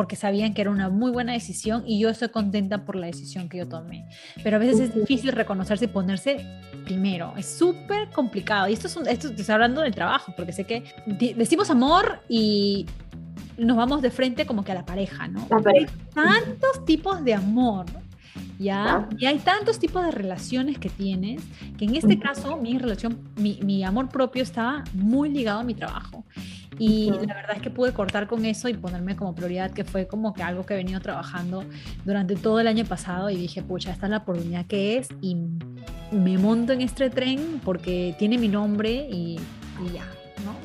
[0.00, 3.50] porque sabían que era una muy buena decisión y yo estoy contenta por la decisión
[3.50, 4.08] que yo tomé.
[4.42, 6.46] Pero a veces es difícil reconocerse y ponerse
[6.86, 7.34] primero.
[7.36, 8.66] Es súper complicado.
[8.66, 10.84] Y esto es, esto estoy hablando del trabajo, porque sé que
[11.36, 12.86] decimos amor y
[13.58, 15.46] nos vamos de frente como que a la pareja, ¿no?
[15.66, 17.84] Hay tantos tipos de amor,
[18.58, 19.06] ¿ya?
[19.18, 21.42] Y hay tantos tipos de relaciones que tienes,
[21.76, 25.74] que en este caso mi relación, mi, mi amor propio estaba muy ligado a mi
[25.74, 26.24] trabajo.
[26.82, 30.06] Y la verdad es que pude cortar con eso y ponerme como prioridad, que fue
[30.06, 31.62] como que algo que he venido trabajando
[32.06, 35.36] durante todo el año pasado y dije, pucha, esta es la oportunidad que es y
[36.10, 39.36] me monto en este tren porque tiene mi nombre y,
[39.92, 40.06] ya,
[40.42, 40.56] ¿no?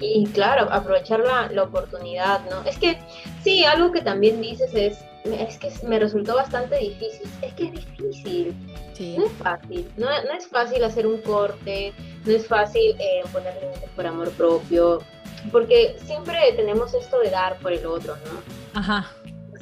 [0.00, 2.66] Y claro, aprovechar la, la, oportunidad, ¿no?
[2.66, 2.96] Es que
[3.44, 7.28] sí, algo que también dices es, es que me resultó bastante difícil.
[7.42, 8.54] Es que es difícil.
[8.94, 9.16] Sí.
[9.18, 9.86] No es fácil.
[9.98, 11.92] No, no, es fácil hacer un corte,
[12.24, 15.02] no es fácil eh, poner límites por amor propio
[15.50, 18.78] porque siempre tenemos esto de dar por el otro, ¿no?
[18.78, 19.06] Ajá.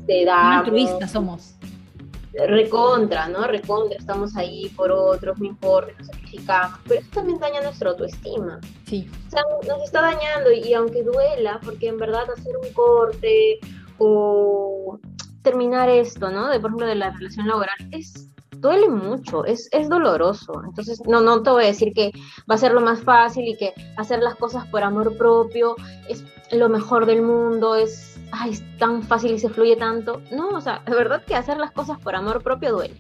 [0.03, 0.59] De dar.
[0.59, 1.55] altruistas somos.
[2.33, 3.47] Recontra, ¿no?
[3.47, 8.61] Recontra, estamos ahí por otros, no importa, nos sacrificamos, pero eso también daña nuestra autoestima.
[8.87, 9.09] Sí.
[9.27, 13.59] O sea, nos está dañando y, aunque duela, porque en verdad hacer un corte
[13.99, 14.99] o
[15.43, 16.51] terminar esto, ¿no?
[16.51, 18.29] De, por ejemplo, de la relación laboral, es
[18.67, 20.63] duele mucho, es, es doloroso.
[20.65, 22.13] Entonces, no, no te voy a decir que
[22.51, 25.77] va a ser lo más fácil y que hacer las cosas por amor propio
[26.09, 30.21] es lo mejor del mundo, es, ay, es tan fácil y se fluye tanto.
[30.33, 32.99] No, o sea, de verdad que hacer las cosas por amor propio duele.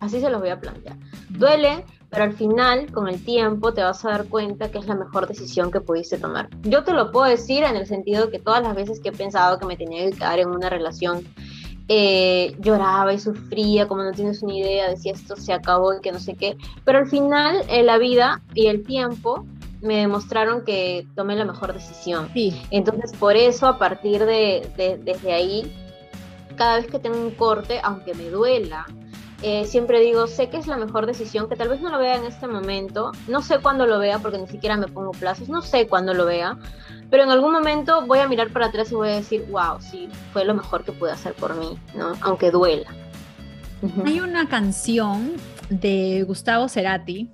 [0.00, 0.96] Así se los voy a plantear.
[1.28, 4.96] Duele, pero al final, con el tiempo, te vas a dar cuenta que es la
[4.96, 6.48] mejor decisión que pudiste tomar.
[6.62, 9.58] Yo te lo puedo decir en el sentido que todas las veces que he pensado
[9.58, 11.24] que me tenía que quedar en una relación
[11.88, 16.12] eh, lloraba y sufría, como no tienes una idea, decía esto se acabó y que
[16.12, 19.44] no sé qué, pero al final eh, la vida y el tiempo
[19.80, 22.30] me demostraron que tomé la mejor decisión.
[22.70, 25.72] Entonces, por eso, a partir de, desde ahí,
[26.56, 28.86] cada vez que tengo un corte, aunque me duela,
[29.42, 32.14] eh, siempre digo, sé que es la mejor decisión, que tal vez no lo vea
[32.14, 35.62] en este momento, no sé cuándo lo vea porque ni siquiera me pongo plazos, no
[35.62, 36.56] sé cuándo lo vea,
[37.12, 40.08] pero en algún momento voy a mirar para atrás y voy a decir, wow, sí,
[40.32, 42.14] fue lo mejor que pude hacer por mí, ¿no?
[42.22, 42.88] Aunque duela.
[44.06, 45.32] Hay una canción
[45.68, 47.28] de Gustavo Cerati,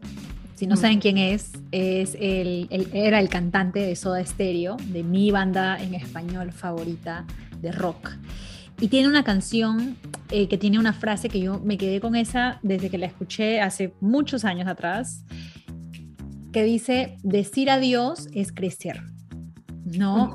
[0.57, 5.31] si no saben quién es, es el, era el cantante de Soda Stereo, de mi
[5.31, 7.25] banda en español favorita
[7.61, 8.11] de rock.
[8.81, 9.97] Y tiene una canción
[10.33, 13.61] eh, que tiene una frase que yo me quedé con esa desde que la escuché
[13.61, 15.25] hace muchos años atrás,
[16.53, 19.05] que dice, decir adiós es crecer.
[19.97, 20.35] ¿No?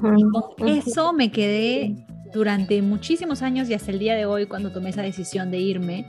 [0.66, 5.02] eso me quedé durante muchísimos años y hasta el día de hoy cuando tomé esa
[5.02, 6.08] decisión de irme.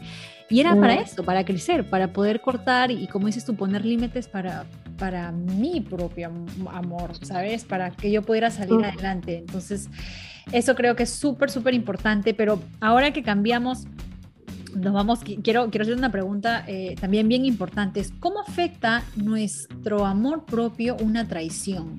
[0.51, 4.29] Y era para esto, para crecer, para poder cortar y, como dices tú, poner límites
[4.29, 4.67] para,
[4.99, 6.31] para mi propio
[6.71, 7.65] amor, ¿sabes?
[7.65, 9.39] Para que yo pudiera salir adelante.
[9.39, 9.89] Entonces,
[10.53, 13.87] eso creo que es súper, súper importante, pero ahora que cambiamos
[14.77, 18.05] nos vamos, quiero, quiero hacer una pregunta eh, también bien importante.
[18.21, 21.97] ¿Cómo afecta nuestro amor propio una traición?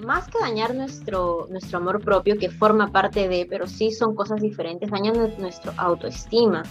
[0.00, 4.40] Más que dañar nuestro, nuestro amor propio, que forma parte de, pero sí son cosas
[4.40, 6.62] diferentes, dañan nuestra autoestima.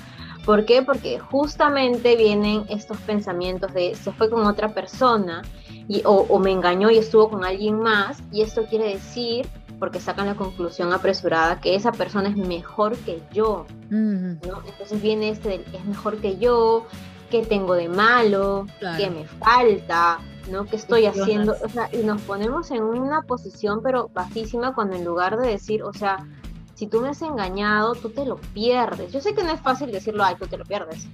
[0.45, 0.81] ¿Por qué?
[0.81, 5.43] Porque justamente vienen estos pensamientos de se fue con otra persona
[5.87, 9.47] y, o, me engañó y estuvo con alguien más, y esto quiere decir,
[9.79, 13.65] porque sacan la conclusión apresurada, que esa persona es mejor que yo.
[13.89, 16.85] Entonces viene este del es mejor que yo,
[17.29, 18.65] qué tengo de malo,
[18.97, 20.19] qué me falta,
[20.51, 20.65] ¿no?
[20.65, 21.55] ¿Qué estoy haciendo?
[21.63, 25.83] O sea, y nos ponemos en una posición pero bajísima cuando en lugar de decir,
[25.83, 26.27] o sea,
[26.75, 29.11] si tú me has engañado, tú te lo pierdes.
[29.11, 31.07] Yo sé que no es fácil decirlo, ay, tú te lo pierdes.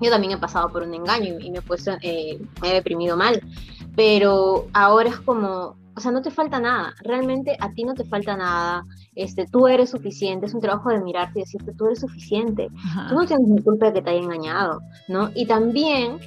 [0.00, 3.16] Yo también he pasado por un engaño y me he puesto, eh, me he deprimido
[3.16, 3.40] mal,
[3.94, 8.04] pero ahora es como, o sea, no te falta nada, realmente a ti no te
[8.04, 12.00] falta nada, este, tú eres suficiente, es un trabajo de mirarte y decirte, tú eres
[12.00, 12.68] suficiente,
[13.08, 15.30] tú no tienes ni culpa de que te haya engañado, ¿no?
[15.34, 16.18] Y también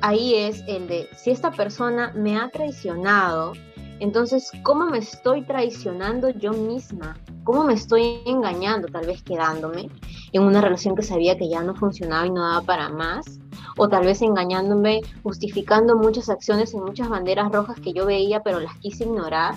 [0.00, 3.52] ahí es el de, si esta persona me ha traicionado,
[4.00, 7.16] entonces, ¿cómo me estoy traicionando yo misma?
[7.44, 9.88] ¿Cómo me estoy engañando, tal vez quedándome?
[10.34, 13.38] en una relación que sabía que ya no funcionaba y no daba para más,
[13.76, 18.60] o tal vez engañándome, justificando muchas acciones y muchas banderas rojas que yo veía pero
[18.60, 19.54] las quise ignorar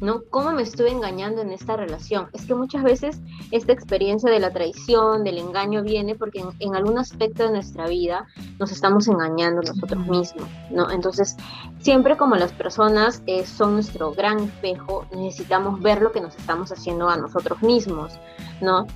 [0.00, 0.22] ¿no?
[0.30, 2.28] ¿Cómo me estuve engañando en esta relación?
[2.32, 6.98] Es que muchas veces esta experiencia de la traición, del engaño viene porque en, algún
[6.98, 8.26] aspecto de nuestra vida
[8.58, 10.90] nos estamos engañando nosotros mismos, ¿no?
[10.90, 11.36] Entonces,
[11.80, 16.72] siempre como las personas eh, son nuestro gran espejo, necesitamos ver lo que nos estamos
[16.72, 18.18] haciendo a nosotros mismos,
[18.60, 18.86] ¿no?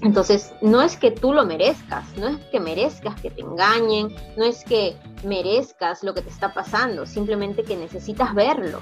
[0.00, 4.44] Entonces, no es que tú lo merezcas, no es que merezcas que te engañen, no
[4.44, 8.80] es que merezcas lo que te está pasando, simplemente que necesitas verlo,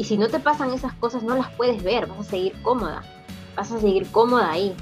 [0.00, 3.02] y si no te pasan esas cosas, no las puedes ver, vas a seguir cómoda,
[3.54, 4.74] vas a seguir cómoda ahí.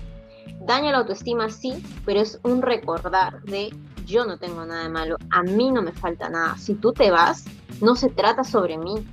[0.61, 3.75] Daña la autoestima, sí, pero es un recordar de
[4.07, 6.57] yo no tengo nada de malo, a mí no me falta nada.
[6.57, 7.47] Si tú te vas,
[7.81, 9.05] no se trata sobre mí.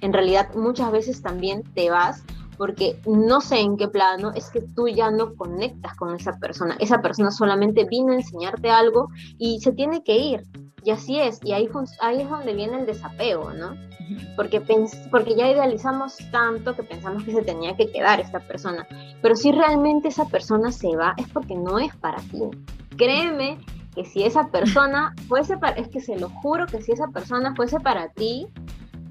[0.00, 2.22] En realidad muchas veces también te vas
[2.60, 6.76] porque no sé en qué plano es que tú ya no conectas con esa persona.
[6.78, 10.42] Esa persona solamente vino a enseñarte algo y se tiene que ir.
[10.84, 11.70] Y así es, y ahí,
[12.02, 13.74] ahí es donde viene el desapego, ¿no?
[14.36, 14.60] porque,
[15.10, 18.86] porque ya idealizamos tanto que pensamos que se tenía que quedar esta persona.
[19.22, 22.42] Pero si realmente esa persona se va, es porque no es para ti.
[22.98, 23.56] Créeme
[23.94, 27.54] que si esa persona fuese para, es que se lo juro que si esa persona
[27.54, 28.48] fuese para ti,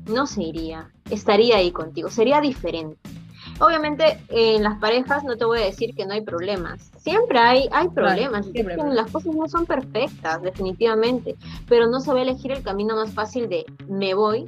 [0.05, 2.99] no se iría, estaría ahí contigo, sería diferente.
[3.59, 7.67] Obviamente en las parejas no te voy a decir que no hay problemas, siempre hay,
[7.71, 8.47] hay problemas,
[8.93, 11.35] las cosas no son perfectas, definitivamente,
[11.67, 14.45] pero no se va a elegir el camino más fácil de me voy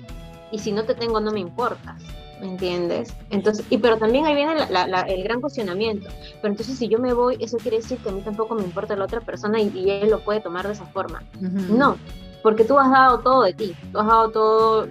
[0.51, 2.01] y si no te tengo no me importas,
[2.39, 3.13] ¿me entiendes?
[3.29, 6.07] Entonces, y pero también ahí viene el gran cuestionamiento,
[6.41, 8.95] pero entonces si yo me voy, eso quiere decir que a mí tampoco me importa
[8.95, 11.21] la otra persona y, él lo puede tomar de esa forma.
[11.41, 11.97] No,
[12.41, 14.87] porque tú has dado todo de ti, tú has dado todo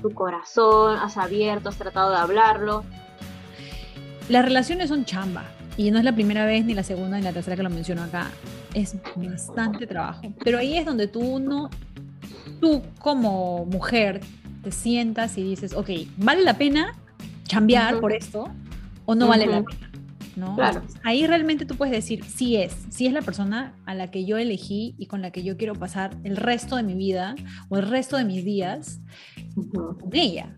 [0.00, 2.84] tu corazón, has abierto, has tratado de hablarlo.
[4.28, 5.44] Las relaciones son chamba,
[5.76, 8.02] y no es la primera vez, ni la segunda, ni la tercera que lo menciono
[8.02, 8.30] acá.
[8.74, 10.22] Es bastante trabajo.
[10.44, 11.70] Pero ahí es donde tú no,
[12.60, 14.20] tú como mujer,
[14.62, 16.94] te sientas y dices, ok, ¿vale la pena
[17.50, 18.50] cambiar por esto
[19.04, 19.90] o no vale la pena?
[20.36, 20.56] ¿no?
[21.02, 24.36] Ahí realmente tú puedes decir, sí es, sí es la persona a la que yo
[24.36, 27.34] elegí y con la que yo quiero pasar el resto de mi vida
[27.68, 29.00] o el resto de mis días
[29.54, 30.56] con ella.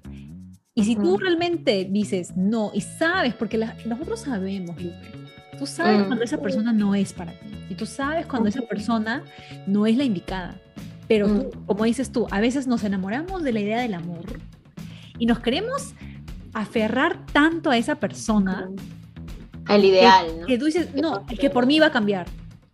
[0.78, 5.10] Y si tú realmente dices no y sabes, porque nosotros sabemos, Lupe,
[5.58, 9.24] tú sabes cuando esa persona no es para ti y tú sabes cuando esa persona
[9.66, 10.60] no es la indicada.
[11.08, 11.64] Pero mm.
[11.64, 14.38] como dices tú, a veces nos enamoramos de la idea del amor
[15.18, 15.94] y nos queremos
[16.52, 18.68] aferrar tanto a esa persona.
[19.70, 20.46] El ideal, que, ¿no?
[20.46, 22.26] Que tú dices, no, que por mí va a cambiar.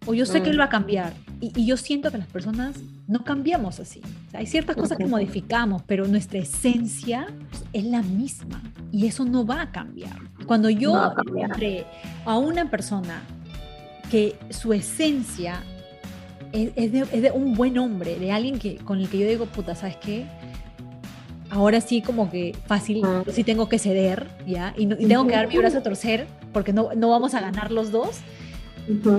[0.07, 1.13] O yo sé que él va a cambiar.
[1.43, 2.77] Y, yo siento que las personas
[3.09, 4.01] no cambiamos así.
[4.33, 7.27] hay ciertas cosas que modificamos, pero nuestra esencia
[7.73, 8.63] es la misma.
[8.93, 10.17] Y eso no va a cambiar.
[10.47, 10.95] Cuando yo
[11.27, 11.85] encontré
[12.25, 13.23] a una persona
[14.09, 15.65] que su esencia
[16.53, 19.97] es, de, un buen hombre, de alguien que, con el que yo digo, puta, ¿sabes
[19.97, 20.27] qué?
[21.51, 23.03] Ahora sí como que fácil,
[23.33, 24.75] sí tengo que ceder, ¿ya?
[24.77, 27.91] Y, tengo que dar mi brazo a torcer porque no, no vamos a ganar los
[27.91, 28.21] dos.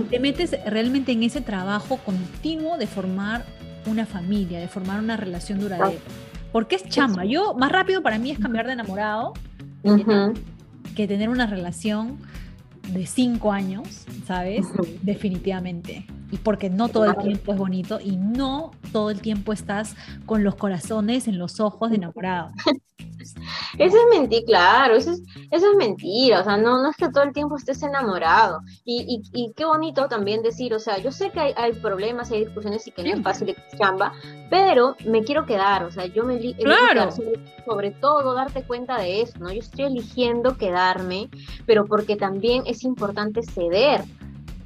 [0.10, 3.45] Te metes realmente en ese trabajo continuo de formar
[3.86, 5.99] una familia, de formar una relación duradera.
[6.52, 7.26] Porque es chamba.
[7.26, 9.34] Yo, más rápido para mí es cambiar de enamorado
[10.95, 12.19] que tener una relación
[12.89, 14.65] de cinco años, ¿sabes?
[15.02, 19.95] Definitivamente y porque no todo el tiempo es bonito y no todo el tiempo estás
[20.25, 22.49] con los corazones en los ojos de enamorado.
[23.77, 27.09] Eso es mentira, claro, eso es, eso es mentira, o sea, no, no es que
[27.09, 28.59] todo el tiempo estés enamorado.
[28.83, 32.45] Y, y, qué bonito también decir, o sea, yo sé que hay, hay problemas, hay
[32.45, 34.13] discusiones y que no es fácil chamba,
[34.49, 37.11] pero me quiero quedar, o sea, yo me claro.
[37.11, 39.51] sobre, sobre, todo darte cuenta de eso, ¿no?
[39.51, 41.29] Yo estoy eligiendo quedarme,
[41.65, 44.03] pero porque también es importante ceder,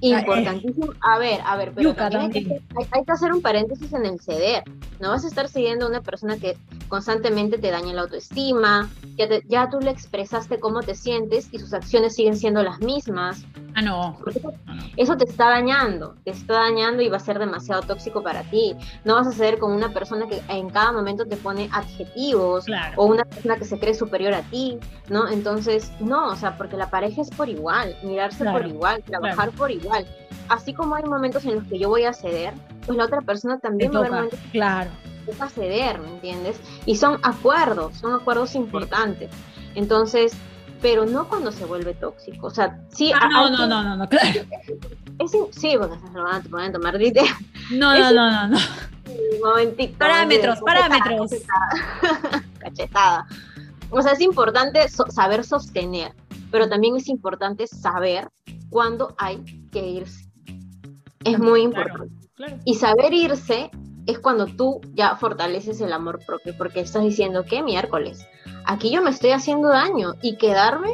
[0.01, 0.93] Importantísimo.
[1.01, 4.63] A ver, a ver, pero hay, que, hacer un paréntesis en el ceder.
[4.99, 6.57] No vas a estar siguiendo a una persona que
[6.87, 11.73] constantemente te daña la autoestima, ya, ya tú le expresaste cómo te sientes y sus
[11.73, 13.45] acciones siguen siendo las mismas.
[13.77, 14.17] Ah, no.
[14.95, 18.75] Eso, te está dañando, te está dañando y va a ser demasiado tóxico para ti.
[19.05, 23.05] No vas a ser como una persona que en cada momento te pone adjetivos o
[23.05, 25.29] una persona que se cree superior a ti, ¿no?
[25.29, 29.69] Entonces, no, o sea, porque la pareja es por igual, mirarse por igual, trabajar por
[29.69, 30.07] igual
[30.49, 32.53] Así como hay momentos en los que yo voy a ceder,
[32.85, 34.89] pues la otra persona también va a haber momentos claro.
[35.39, 36.59] va a ceder, ¿me entiendes?
[36.85, 39.29] Y son acuerdos, son acuerdos importantes.
[39.75, 40.33] Entonces,
[40.81, 42.47] pero no cuando se vuelve tóxico.
[42.47, 43.11] O sea, sí.
[43.13, 44.41] Ah, no, no, no, no, no, claro.
[45.51, 46.99] sí, porque se van a tomar
[47.71, 48.57] No, no, no, no, no.
[49.43, 49.97] Momentito.
[49.97, 51.31] Parámetros, parámetros.
[52.59, 53.25] Cachetada.
[53.89, 56.13] O sea, es importante saber sostener,
[56.51, 58.29] pero también es importante saber
[58.69, 60.29] cuándo hay que irse,
[61.23, 62.13] Es muy importante.
[62.65, 63.71] Y saber irse
[64.07, 68.25] es cuando tú ya fortaleces el amor propio, porque estás diciendo que miércoles,
[68.65, 70.89] aquí yo me estoy haciendo daño y quedarme,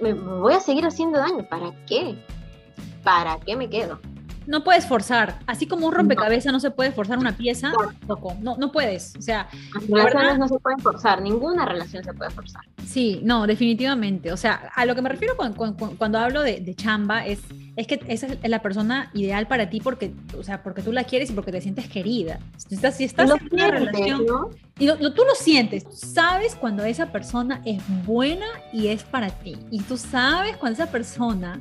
[0.00, 1.46] me voy a seguir haciendo daño.
[1.48, 2.16] ¿Para qué?
[3.04, 4.00] ¿Para qué me quedo?
[4.46, 5.38] No puedes forzar.
[5.46, 7.72] Así como un rompecabezas no, se puede forzar una pieza,
[8.40, 9.14] No, no puedes.
[9.16, 9.48] O sea,
[9.88, 11.22] las relaciones no se pueden forzar.
[11.22, 12.62] Ninguna relación se puede forzar.
[12.86, 14.32] Sí, no, definitivamente.
[14.32, 17.40] O sea, a lo que me refiero cuando, hablo de, chamba es,
[17.76, 21.04] es que esa es la persona ideal para ti porque, o sea, porque tú la
[21.04, 22.40] quieres y porque te sientes querida.
[22.56, 24.22] Si estás, si estás en una relación
[24.78, 29.56] y tú lo sientes, sabes cuando esa persona es buena y es para ti.
[29.70, 31.60] Y tú sabes cuando esa persona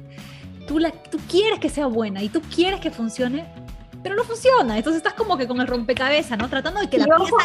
[0.70, 3.48] tú, la, tú quieres que sea buena y tú quieres que funcione,
[4.04, 4.78] pero no funciona.
[4.78, 6.50] Entonces estás como que con el rompecabezas, ¿no?
[6.50, 7.38] Tratando de que la y ojo,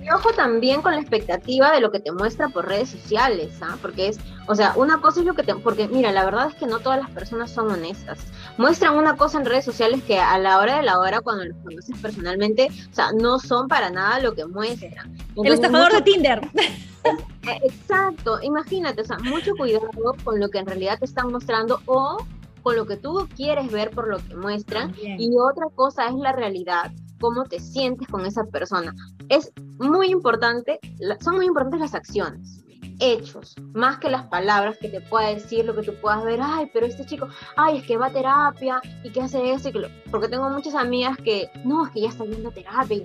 [0.00, 3.76] y ojo, también con la expectativa de lo que te muestra por redes sociales, ¿ah?
[3.80, 5.54] Porque es, o sea, una cosa es lo que te...
[5.54, 8.18] Porque mira, la verdad es que no todas las personas son honestas.
[8.58, 11.56] Muestran una cosa en redes sociales que a la hora de la hora, cuando los
[11.64, 15.16] conoces personalmente, o sea, no son para nada lo que muestran.
[15.36, 16.40] el estafador de Tinder.
[17.02, 19.88] Eh, exacto, imagínate, o sea, mucho cuidado
[20.22, 22.18] con lo que en realidad te están mostrando o
[22.62, 24.94] con lo que tú quieres ver por lo que muestran.
[24.96, 28.94] Y otra cosa es la realidad, cómo te sientes con esa persona.
[29.28, 30.80] Es muy importante,
[31.20, 32.64] son muy importantes las acciones
[33.02, 36.70] hechos, más que las palabras que te pueda decir, lo que tú puedas ver, ay,
[36.72, 39.90] pero este chico, ay, es que va a terapia y que hace eso, y que
[40.10, 43.04] porque tengo muchas amigas que, no, es que ya está yendo a terapia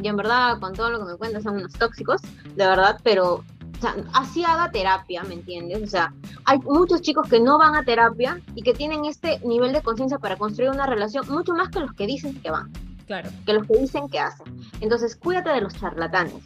[0.00, 3.44] y en verdad con todo lo que me cuentan son unos tóxicos, de verdad, pero
[3.82, 5.82] sea, así haga terapia, ¿me entiendes?
[5.82, 6.12] O sea,
[6.44, 10.18] hay muchos chicos que no van a terapia y que tienen este nivel de conciencia
[10.18, 12.72] para construir una relación mucho más que los que dicen que van.
[13.06, 13.28] Claro.
[13.44, 14.46] Que los que dicen que hacen.
[14.80, 16.42] Entonces, cuídate de los charlatanes.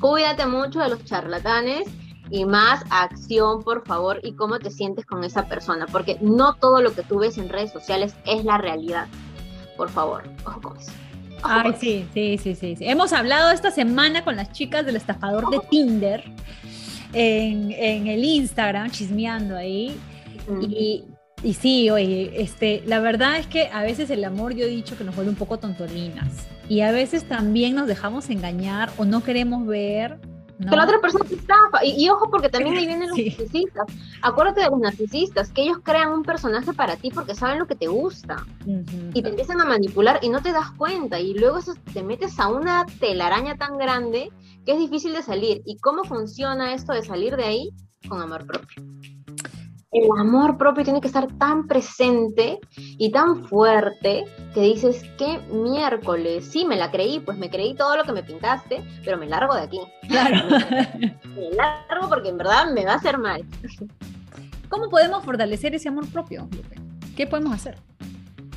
[0.00, 1.88] Cuídate mucho de los charlatanes
[2.30, 6.80] y más acción, por favor, y cómo te sientes con esa persona, porque no todo
[6.80, 9.06] lo que tú ves en redes sociales es la realidad.
[9.76, 10.92] Por favor, ojo con eso.
[11.42, 15.60] Ay, sí, sí, sí, sí, Hemos hablado esta semana con las chicas del estafador de
[15.70, 16.24] Tinder
[17.12, 17.72] en,
[18.06, 19.96] el Instagram, chismeando ahí.
[20.60, 21.04] Y,
[21.42, 24.96] y, sí, oye, este, la verdad es que a veces el amor, yo he dicho
[24.96, 26.46] que nos vuelve un poco tontolinas.
[26.68, 30.18] Y a veces también nos dejamos engañar o no queremos ver
[30.58, 31.84] que la otra persona te estafa.
[31.84, 33.86] Y, ojo, porque también ahí vienen los narcisistas.
[34.22, 37.74] Acuérdate de los narcisistas, que ellos crean un personaje para ti porque saben lo que
[37.74, 38.44] te gusta.
[39.14, 41.20] Y te empiezan a manipular y no te das cuenta.
[41.20, 44.30] Y luego eso, te metes a una telaraña tan grande
[44.64, 45.62] que es difícil de salir.
[45.64, 47.70] ¿Y cómo funciona esto de salir de ahí?
[48.08, 48.82] Con amor propio
[49.92, 56.46] el amor propio tiene que estar tan presente y tan fuerte que dices, ¿qué miércoles?
[56.50, 59.54] Sí, me la creí, pues me creí todo lo que me pintaste, pero me largo
[59.54, 59.80] de aquí.
[60.08, 60.48] Claro.
[61.36, 63.44] me largo porque en verdad me va a hacer mal.
[64.68, 66.48] ¿Cómo podemos fortalecer ese amor propio,
[67.16, 67.78] ¿Qué podemos hacer?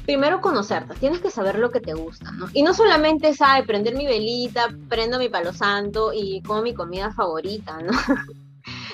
[0.05, 2.47] Primero conocerte, tienes que saber lo que te gusta, ¿no?
[2.53, 6.73] Y no solamente es, ay, prender mi velita, prendo mi palo santo y como mi
[6.73, 7.91] comida favorita, ¿no?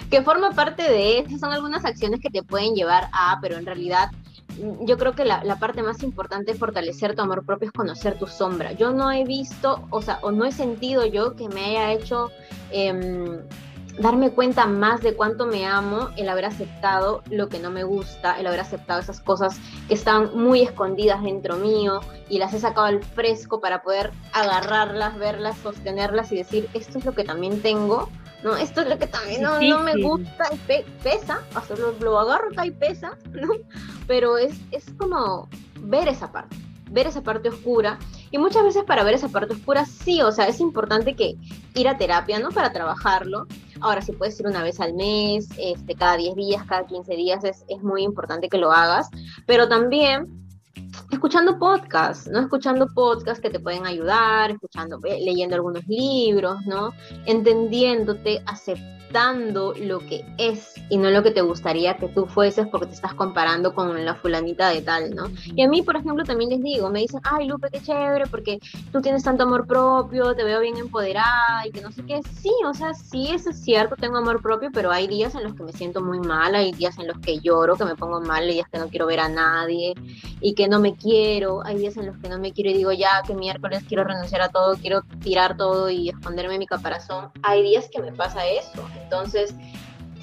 [0.09, 3.65] que forma parte de eso, son algunas acciones que te pueden llevar a, pero en
[3.65, 4.11] realidad
[4.59, 8.17] mm, yo creo que la, parte más importante de fortalecer tu amor propio es conocer
[8.17, 8.73] tu sombra.
[8.73, 12.31] Yo no he visto, o sea, o no he sentido yo que me haya hecho
[12.71, 13.39] em,
[13.99, 18.37] darme cuenta más de cuánto me amo el haber aceptado lo que no me gusta,
[18.39, 22.87] el haber aceptado esas cosas que están muy escondidas dentro mío y las he sacado
[22.87, 28.09] al fresco para poder agarrarlas, verlas, sostenerlas y decir, esto es lo que también tengo
[28.45, 28.55] ¿no?
[28.55, 32.67] Esto es lo que también no, me gusta y pesa, o lo, lo, agarro acá
[32.67, 33.47] y pesa, ¿no?
[34.05, 36.55] Pero es, es como ver esa parte,
[36.91, 37.97] ver esa parte oscura.
[38.29, 41.35] Y muchas veces para ver esa parte oscura, sí, o sea, es importante que
[41.73, 42.49] ir a terapia, ¿no?
[42.49, 43.47] Para trabajarlo.
[43.81, 47.43] Ahora, si puedes ir una vez al mes, este, cada 10 días, cada 15 días,
[47.43, 49.09] es, es muy importante que lo hagas.
[49.47, 50.44] Pero también
[51.15, 52.39] escuchando podcasts, ¿no?
[52.41, 56.93] Escuchando podcasts que te pueden ayudar, escuchando, leyendo algunos libros, ¿no?
[57.25, 62.67] Entendiéndote, aceptando dando lo que es y no lo que te gustaría que tú fueses
[62.67, 65.31] porque te estás comparando con la fulanita de tal, ¿no?
[65.55, 68.59] Y a mí, por ejemplo, también les digo, me dicen, ay, Lupe, qué chévere, porque
[68.91, 72.19] tú tienes tanto amor propio, te veo bien empoderada y que no sé qué.
[72.41, 75.53] Sí, o sea, sí, eso es cierto, tengo amor propio, pero hay días en los
[75.53, 78.43] que me siento muy mal, hay días en los que lloro, que me pongo mal,
[78.43, 79.93] hay días que no quiero ver a nadie
[80.41, 82.91] y que no me quiero, hay días en los que no me quiero y digo,
[82.91, 87.31] ya, que miércoles quiero renunciar a todo, quiero tirar todo y esconderme en mi caparazón.
[87.43, 88.83] Hay días que me pasa eso.
[89.05, 89.53] Entonces,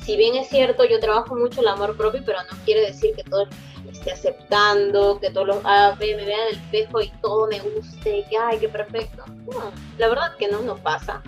[0.04, 3.22] si bien es cierto, yo trabajo mucho el amor propio, pero no quiere decir que
[3.22, 3.46] todo
[3.84, 7.60] me esté aceptando, que todo lo, ah, me vean en el espejo y todo me
[7.60, 9.24] guste, que ay, qué perfecto.
[9.26, 11.22] No, la verdad que no, no pasa.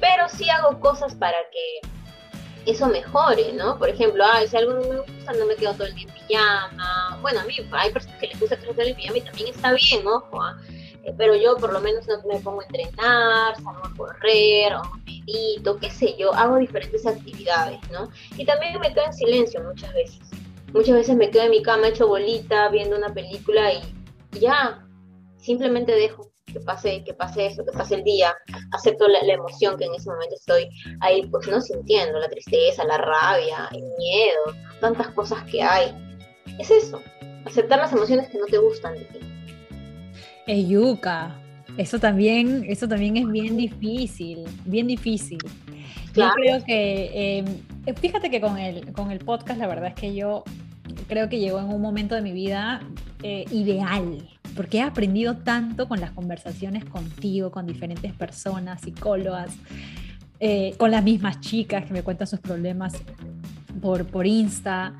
[0.00, 3.78] Pero sí hago cosas para que eso mejore, ¿no?
[3.78, 6.14] Por ejemplo, ay, si algo no me gusta, no me quedo todo el día en
[6.14, 9.72] pijama, Bueno, a mí hay personas que les gusta que el pijama y también está
[9.72, 10.73] bien, ojo, eh,
[11.16, 15.78] pero yo por lo menos no me pongo a entrenar, salgo a correr, o medito,
[15.78, 18.08] qué sé yo, hago diferentes actividades, ¿no?
[18.36, 20.20] Y también me quedo en silencio muchas veces.
[20.72, 23.80] Muchas veces me quedo en mi cama hecho bolita, viendo una película y
[24.32, 24.84] ya,
[25.38, 28.34] simplemente dejo que pase, que pase eso, que pase el día,
[28.72, 30.68] acepto la, emoción que en ese momento estoy
[31.00, 35.92] ahí, pues no sintiendo, la tristeza, la rabia, el miedo, tantas cosas que hay.
[36.58, 37.00] Es eso,
[37.44, 39.33] aceptar las emociones que no te gustan de ti.
[40.46, 41.36] Yuka,
[41.76, 45.38] eso también, eso también es bien difícil, bien difícil.
[46.14, 50.14] Yo creo que, em, fíjate que con el, con el podcast, la verdad es que
[50.14, 50.44] yo
[51.08, 52.80] creo que llegó en un momento de mi vida
[53.22, 59.56] eh, ideal, porque he aprendido tanto con las conversaciones contigo, con diferentes personas, psicólogas,
[60.38, 62.94] eh, con las mismas chicas que me cuentan sus problemas
[63.80, 64.96] por, por Insta.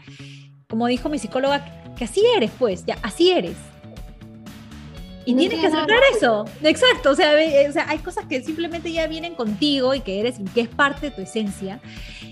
[0.68, 1.64] Como dijo mi psicóloga,
[1.96, 3.56] que así eres, pues, ya, así eres.
[5.26, 6.44] Y tienes que aceptar eso.
[6.62, 7.10] Exacto.
[7.10, 7.32] O sea,
[7.68, 10.68] o sea, hay cosas que simplemente ya vienen contigo y que eres, y que es
[10.68, 11.80] parte de tu esencia.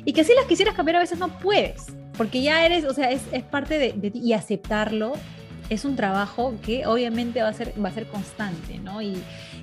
[0.04, 1.86] Y que si las quisieras cambiar a veces no puedes.
[2.16, 4.20] Porque ya eres, o sea, es, es parte de, de, ti.
[4.20, 5.14] Y aceptarlo
[5.70, 9.00] es un trabajo que obviamente va a ser, va a ser constante, ¿no?
[9.00, 9.16] Y,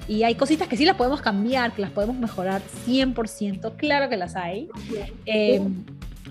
[0.10, 4.18] y hay cositas que sí las podemos cambiar, que las podemos mejorar 100%, claro que
[4.18, 4.68] las hay.
[5.28, 5.86] Em,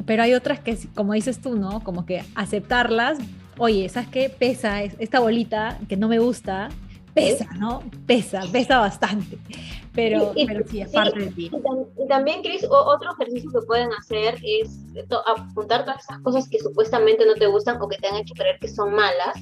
[0.05, 1.85] pero hay otras que, como dices tú, ¿no?
[1.85, 3.19] Como que aceptarlas,
[3.57, 4.31] oye, ¿sabes qué?
[4.31, 6.71] Pesa esta bolita que no me gusta,
[7.21, 7.83] pesa, ¿no?
[8.07, 9.39] Pesa, pesa bastante.
[9.95, 11.51] Pero, pero sí, es parte de ti.
[11.99, 14.79] Y, también, Cris, otro ejercicio que pueden hacer es
[15.27, 18.59] apuntar todas esas cosas que supuestamente no te gustan o que te han hecho creer
[18.61, 19.37] que son malas.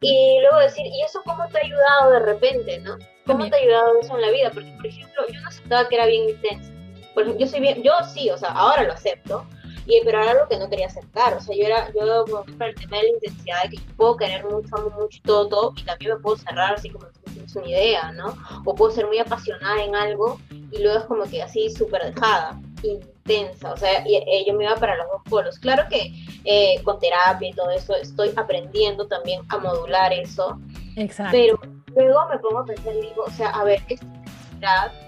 [0.00, 2.96] Y luego decir, ¿y eso cómo te ha ayudado de repente, no?
[3.26, 4.50] ¿Cómo te ha ayudado eso en la vida?
[4.52, 6.72] Porque, por ejemplo, yo no aceptaba que era bien intensa.
[7.12, 9.44] Por ejemplo, yo soy bien, yo sí, o sea, ahora lo acepto,
[9.90, 12.24] y, pero era algo que no quería aceptar, o sea, yo era, yo
[12.56, 15.82] para el tema de la intensidad, de que puedo querer mucho, mucho, todo, todo, y
[15.82, 18.34] también me puedo cerrar así como tienes una idea, ¿no?
[18.64, 22.60] O puedo ser muy apasionada en algo y luego es como que así súper dejada,
[22.82, 25.58] intensa, o sea, y, eh, yo me iba para los dos polos.
[25.58, 26.12] Claro que
[26.44, 30.58] eh, con terapia y todo eso estoy aprendiendo también a modular eso,
[30.96, 31.36] Exacto.
[31.36, 31.60] pero
[31.94, 34.06] luego me pongo a pensar y digo, o sea, a ver, esta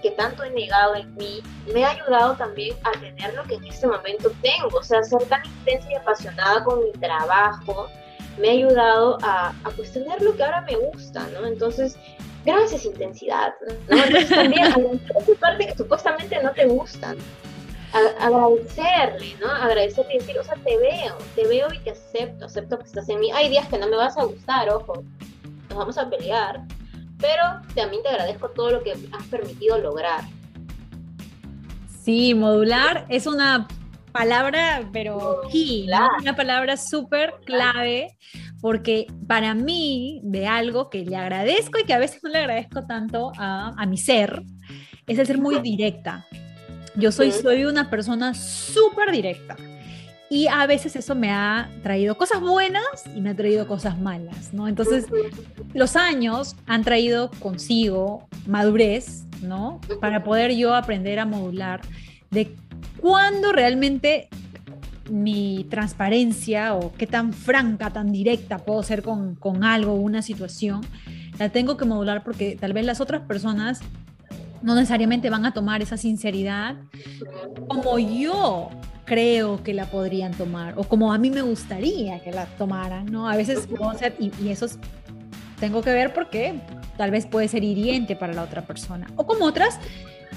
[0.01, 1.41] que tanto he negado en mí
[1.73, 5.23] me ha ayudado también a tener lo que en este momento tengo, o sea, ser
[5.25, 7.89] tan intensa y apasionada con mi trabajo,
[8.37, 11.45] me ha ayudado a, a tener lo que ahora me gusta, ¿no?
[11.45, 11.97] Entonces,
[12.45, 13.53] gracias intensidad,
[13.89, 13.97] ¿no?
[13.97, 17.17] Entonces también agradecer parte que supuestamente no te gustan,
[18.19, 19.49] agradecerle, ¿no?
[19.49, 23.07] Agradecerle y decir, o sea, te veo, te veo y te acepto, acepto que estás
[23.09, 23.31] en mí.
[23.31, 25.03] Hay días que no me vas a gustar, ojo,
[25.69, 26.61] nos vamos a pelear,
[27.23, 30.25] pero también te agradezco todo lo que has permitido lograr.
[32.03, 33.65] Sí, modular es una
[34.11, 35.87] palabra, pero key,
[36.21, 38.17] una palabra súper clave,
[38.59, 42.85] porque para mí, de algo que le agradezco y que a veces no le agradezco
[42.85, 44.43] tanto a, a mi ser,
[45.07, 46.27] es el ser muy directa.
[46.95, 49.55] Yo soy, soy una persona súper directa.
[50.29, 52.83] Y a veces eso me ha traído cosas buenas
[53.15, 54.67] y me ha traído cosas malas, ¿no?
[54.67, 55.05] Entonces,
[55.73, 59.79] los años han traído consigo madurez, ¿no?
[60.01, 61.81] Para poder yo aprender a modular
[62.31, 62.55] de
[62.99, 64.29] cuándo realmente
[65.09, 70.81] mi transparencia o qué tan franca, tan directa puedo ser con, con algo, una situación,
[71.37, 73.81] la tengo que modular porque tal vez las otras personas
[74.63, 76.77] no necesariamente van a tomar esa sinceridad
[77.67, 78.69] como yo
[79.05, 83.29] creo que la podrían tomar o como a mí me gustaría que la tomaran, ¿no?
[83.29, 83.67] A veces
[84.19, 84.67] y, y eso
[85.59, 86.59] tengo que ver porque
[86.97, 89.07] tal vez puede ser hiriente para la otra persona.
[89.15, 89.79] O como otras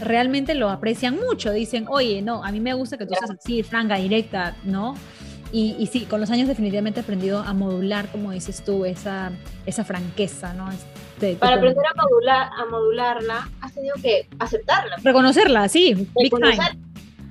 [0.00, 1.52] realmente lo aprecian mucho.
[1.52, 4.94] Dicen, oye, no, a mí me gusta que tú seas así, franca, directa, ¿no?
[5.52, 9.30] Y, y, sí, con los años definitivamente he aprendido a modular, como dices tú, esa,
[9.64, 10.68] esa franqueza, ¿no?
[11.38, 14.96] Para aprender a, modular, a modularla, has tenido que aceptarla.
[15.02, 16.08] Reconocerla, sí.
[16.14, 16.76] Reconocer,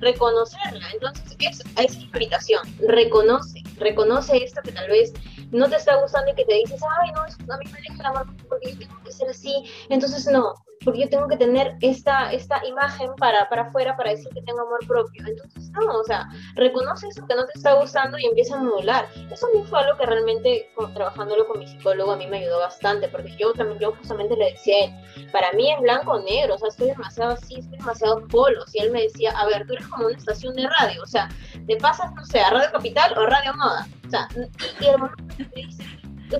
[0.00, 0.90] reconocerla.
[0.92, 2.62] Entonces, es, es invitación.
[2.80, 5.12] Reconoce, reconoce esto que tal vez
[5.52, 8.06] no te está gustando y que te dices, ay, no, a mí me deja el
[8.06, 9.54] amor porque yo tengo que ser así.
[9.88, 10.54] Entonces, no,
[10.86, 14.60] porque yo tengo que tener esta, esta imagen para, para afuera para decir que tengo
[14.60, 15.24] amor propio.
[15.26, 19.08] Entonces, no, o sea, reconoce eso que no te está gustando y empieza a modular.
[19.32, 22.60] Eso a mí fue algo que realmente, trabajándolo con mi psicólogo, a mí me ayudó
[22.60, 24.96] bastante, porque yo también, yo justamente le decía,
[25.32, 28.72] para mí es blanco o negro, o sea, estoy demasiado así, estoy demasiado polos.
[28.72, 31.28] Y él me decía, a ver, tú eres como una estación de radio, o sea,
[31.66, 33.88] te pasas, no sé, a Radio Capital o Radio Moda.
[34.06, 34.28] O sea,
[34.80, 35.84] y el momento que te dice,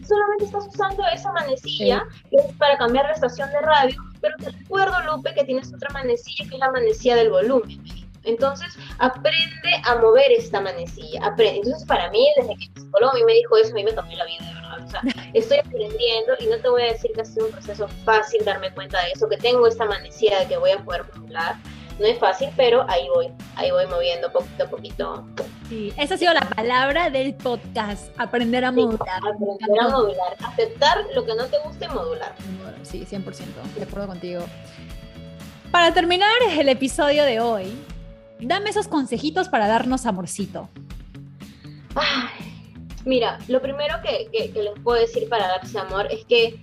[0.07, 3.97] solamente estás usando esa manecilla que es para cambiar la estación de radio,
[4.27, 7.81] pero te recuerdo, Lupe, que tienes otra manecilla que es la manecilla del volumen.
[8.25, 11.21] Entonces, aprende a mover esta manecilla.
[11.25, 11.59] Aprende.
[11.59, 14.19] Entonces, para mí, desde que psicólogo a mí me dijo eso, a mí me cambió
[14.19, 14.85] la vida, de verdad.
[14.85, 15.01] O sea,
[15.35, 18.73] estoy aprendiendo y no te voy a decir que ha sido un proceso fácil darme
[18.73, 21.55] cuenta de eso, que tengo esta manecilla de que voy a poder modular.
[22.01, 25.27] No es fácil, pero ahí voy, ahí voy moviendo poquito a poquito.
[25.69, 29.19] Sí, esa ha sido la palabra del podcast, aprender a modular.
[29.19, 32.35] aprender a modular, aceptar lo que no te guste, modular.
[32.83, 33.25] Sí, 100%,
[33.75, 34.45] de acuerdo contigo.
[35.73, 37.77] Para terminar el episodio de hoy,
[38.39, 40.69] dame esos consejitos para darnos amorcito.
[43.05, 46.61] mira, lo primero que, que les puedo decir para darse amor es que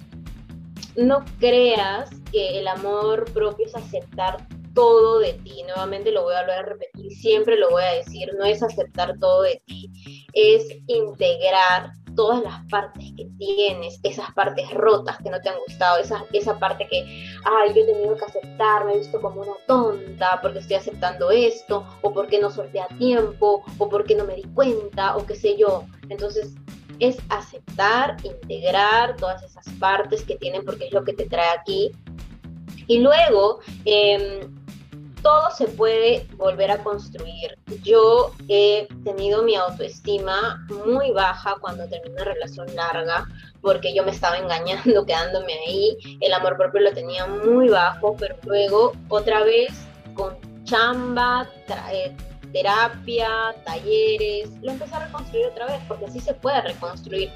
[0.96, 5.64] no creas que el amor propio es aceptar todo de ti.
[5.64, 9.18] Nuevamente lo voy a volver a repetir, siempre lo voy a decir, no es aceptar
[9.20, 9.92] todo de ti,
[10.34, 15.98] es integrar todas las partes que tienes, esas partes rotas que no te han gustado,
[15.98, 17.00] esa, esa parte que,
[17.44, 21.32] ay, yo he tenido que aceptar, me he visto como una tonta porque estoy aceptando
[21.32, 25.36] esto, o porque no solté a tiempo, o porque no me di cuenta, o qué
[25.36, 25.86] sé yo.
[26.10, 26.54] Entonces,
[27.00, 31.92] es aceptar, integrar todas esas partes que tienen porque es lo que te trae aquí.
[32.88, 34.48] Y luego, eh,
[35.24, 37.58] todo se puede volver a construir.
[37.82, 43.26] Yo he tenido mi autoestima muy baja cuando terminé una relación larga,
[43.62, 45.98] porque yo me estaba engañando, quedándome ahí.
[46.20, 49.72] El amor propio lo tenía muy bajo, pero luego otra vez
[50.14, 51.50] con chamba,
[51.92, 52.16] eh,
[52.52, 57.32] terapia, talleres, lo empecé a reconstruir otra vez, porque así se puede reconstruir.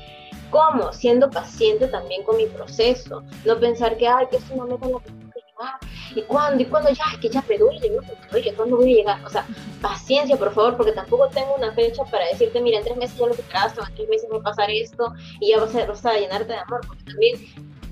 [0.51, 0.93] ¿Cómo?
[0.93, 3.23] Siendo paciente también con mi proceso.
[3.45, 5.26] No pensar que, ay, que es una meta en que
[6.15, 6.61] ¿Y cuándo?
[6.61, 6.89] ¿Y cuándo?
[6.89, 8.01] Ya, es que ya me duele, ¿no?
[8.55, 9.25] ¿cuándo voy a llegar?
[9.25, 9.45] O sea,
[9.81, 13.27] paciencia, por favor, porque tampoco tengo una fecha para decirte, mira, en tres meses ya
[13.27, 16.05] lo superaste, o en tres meses va a pasar esto, y ya vas a, vas
[16.05, 17.39] a llenarte de amor, porque también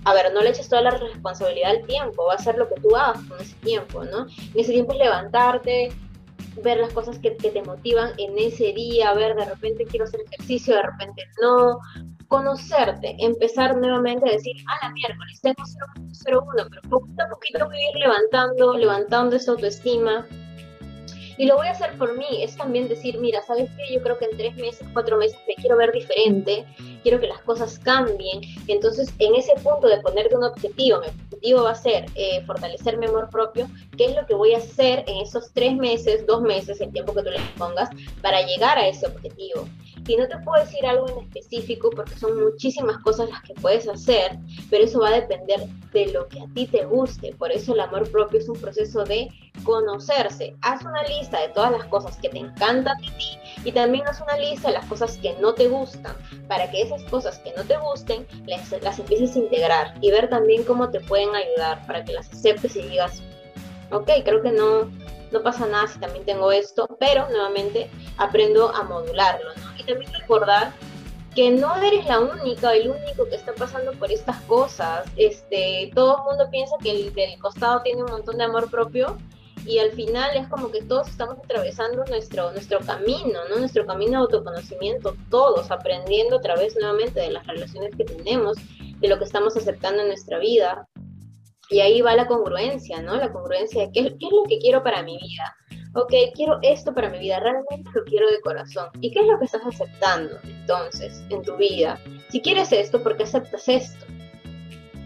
[0.06, 2.80] a ver, no le eches toda la responsabilidad al tiempo, va a ser lo que
[2.80, 4.28] tú hagas con ese tiempo, ¿no?
[4.28, 5.92] En ese tiempo es levantarte,
[6.64, 10.22] ver las cosas que, que, te motivan en ese día, ver de repente quiero hacer
[10.22, 11.80] ejercicio, de repente no,
[12.28, 17.78] conocerte, empezar nuevamente a decir, ah, la miércoles tengo 0.01, pero poquito a poquito voy
[17.78, 20.26] a ir levantando, levantando esa autoestima.
[21.38, 23.94] Y lo voy a hacer por mí, es también decir, mira, ¿sabes qué?
[23.94, 26.66] Yo creo que en tres meses, cuatro meses me quiero ver diferente,
[27.04, 28.42] quiero que las cosas cambien.
[28.68, 32.98] Entonces, en ese punto de ponerte un objetivo, mi objetivo va a ser eh, fortalecer
[32.98, 33.68] mi amor propio,
[33.98, 37.14] ¿qué es lo que voy a hacer en esos tres meses, dos meses, el tiempo
[37.14, 37.90] que tú le pongas,
[38.22, 39.68] para llegar a ese objetivo?
[40.08, 43.88] Y no te puedo decir algo en específico porque son muchísimas cosas las que puedes
[43.88, 44.38] hacer,
[44.70, 47.34] pero eso va a depender de lo que a ti te guste.
[47.34, 49.30] Por eso el amor propio es un proceso de
[49.64, 50.56] conocerse.
[50.62, 54.22] Haz una lista de todas las cosas que te encantan de ti y también haz
[54.22, 56.16] una lista de las cosas que no te gustan,
[56.48, 60.64] para que esas cosas que no te gusten las, empieces a integrar y ver también
[60.64, 63.22] cómo te pueden ayudar para que las aceptes y digas,
[63.92, 64.92] ok, creo que no,
[65.32, 69.75] no pasa nada si también tengo esto, pero nuevamente aprendo a modularlo, ¿no?
[69.86, 70.74] También recordar
[71.36, 75.06] que no eres la única, el único que está pasando por estas cosas.
[75.18, 79.18] Este, todo el mundo piensa que el del costado tiene un montón de amor propio
[79.66, 83.58] y al final es como que todos estamos atravesando nuestro, nuestro camino, ¿no?
[83.58, 88.58] Nuestro camino de autoconocimiento, todos aprendiendo a través nuevamente de las relaciones que tenemos,
[89.00, 90.88] de lo que estamos aceptando en nuestra vida,
[91.70, 93.16] y ahí va la congruencia, ¿no?
[93.16, 95.56] La congruencia de qué, es lo que quiero para mi vida.
[95.98, 98.90] Ok, quiero esto para mi vida, realmente lo quiero de corazón.
[99.00, 101.98] ¿Y qué es lo que estás aceptando entonces en tu vida?
[102.30, 104.06] Si quieres esto, ¿por qué aceptas esto?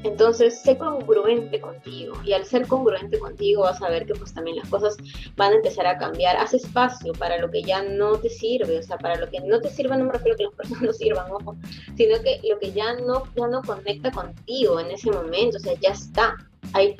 [0.03, 4.57] Entonces, sé congruente contigo y al ser congruente contigo vas a ver que pues también
[4.57, 4.97] las cosas
[5.35, 6.37] van a empezar a cambiar.
[6.37, 9.61] Haz espacio para lo que ya no te sirve, o sea, para lo que no
[9.61, 11.55] te sirva, no me refiero a que las personas no sirvan, ojo,
[11.97, 15.73] sino que lo que ya no, ya no conecta contigo en ese momento, o sea,
[15.75, 16.35] ya está
[16.73, 16.95] hay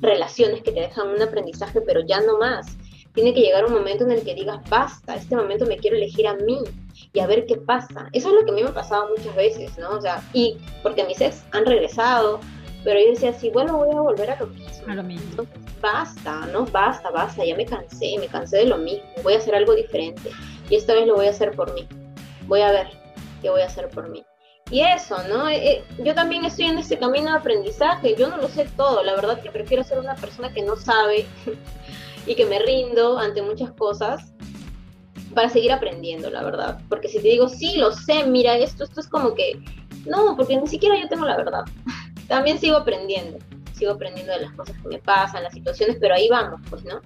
[0.00, 2.76] relaciones que te dejan un aprendizaje, pero ya no más.
[3.14, 6.26] Tiene que llegar un momento en el que digas, basta, este momento me quiero elegir
[6.26, 6.58] a mí
[7.12, 8.08] y a ver qué pasa.
[8.12, 9.90] Eso es lo que a mí me ha pasado muchas veces, ¿no?
[9.90, 12.40] O sea, y porque mis ex han regresado,
[12.84, 14.86] pero yo decía, sí, bueno, voy a volver a lo mismo.
[14.88, 15.26] A lo mismo.
[15.30, 16.64] Entonces, basta, ¿no?
[16.66, 20.30] Basta, basta, ya me cansé, me cansé de lo mismo, voy a hacer algo diferente.
[20.70, 21.86] Y esta vez lo voy a hacer por mí.
[22.46, 22.88] Voy a ver
[23.42, 24.24] qué voy a hacer por mí.
[24.70, 25.50] Y eso, ¿no?
[25.50, 29.02] Eh, eh, yo también estoy en ese camino de aprendizaje, yo no lo sé todo,
[29.02, 31.26] la verdad que prefiero ser una persona que no sabe
[32.26, 34.32] y que me rindo ante muchas cosas
[35.34, 36.80] para seguir aprendiendo, la verdad.
[36.88, 39.60] Porque si te digo, sí, lo sé, mira esto, esto es como que,
[40.06, 41.64] no, porque ni siquiera yo tengo la verdad.
[42.28, 43.38] también sigo aprendiendo,
[43.72, 47.00] sigo aprendiendo de las cosas que me pasan, las situaciones, pero ahí vamos, pues, ¿no?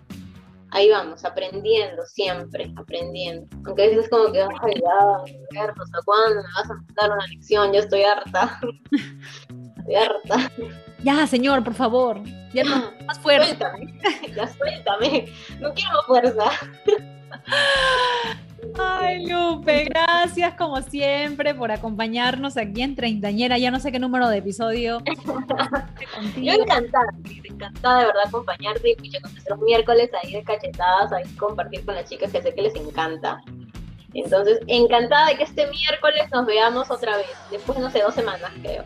[0.71, 3.47] ahí vamos, aprendiendo siempre, aprendiendo.
[3.65, 4.75] Aunque a veces es como que, ay,
[5.55, 7.73] ya, ¿hasta cuándo me vas a dar una lección?
[7.73, 8.61] Yo estoy harta.
[9.79, 10.53] estoy harta.
[11.03, 12.21] Ya, señor, por favor.
[12.53, 13.47] Ya no, más fuerte.
[13.47, 13.95] Suéltame.
[14.35, 15.27] Ya suéltame.
[15.61, 16.51] No quiero fuerza.
[18.79, 23.59] Ay, Lupe, gracias como siempre por acompañarnos aquí en Treintañera.
[23.59, 24.99] Ya no sé qué número de episodio.
[26.37, 27.11] Yo encantada,
[27.45, 32.09] encantada de verdad acompañarte y con nuestros miércoles ahí de cachetadas, ahí compartir con las
[32.09, 33.41] chicas que sé que les encanta.
[34.15, 38.51] Entonces, encantada de que este miércoles nos veamos otra vez, después, no sé, dos semanas
[38.63, 38.85] creo.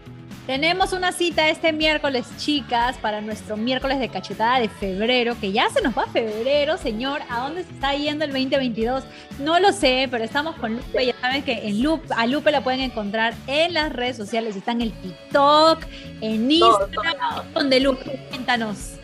[0.50, 5.70] Tenemos una cita este miércoles, chicas, para nuestro miércoles de cachetada de febrero, que ya
[5.70, 7.20] se nos va febrero, señor.
[7.30, 9.04] ¿A dónde se está yendo el 2022?
[9.38, 11.06] No lo sé, pero estamos con Lupe.
[11.06, 14.56] Ya saben que en Lupe, a Lupe la pueden encontrar en las redes sociales.
[14.56, 15.84] Está en el TikTok,
[16.20, 17.52] en Instagram.
[17.54, 18.20] donde Lupe?
[18.30, 18.94] Cuéntanos.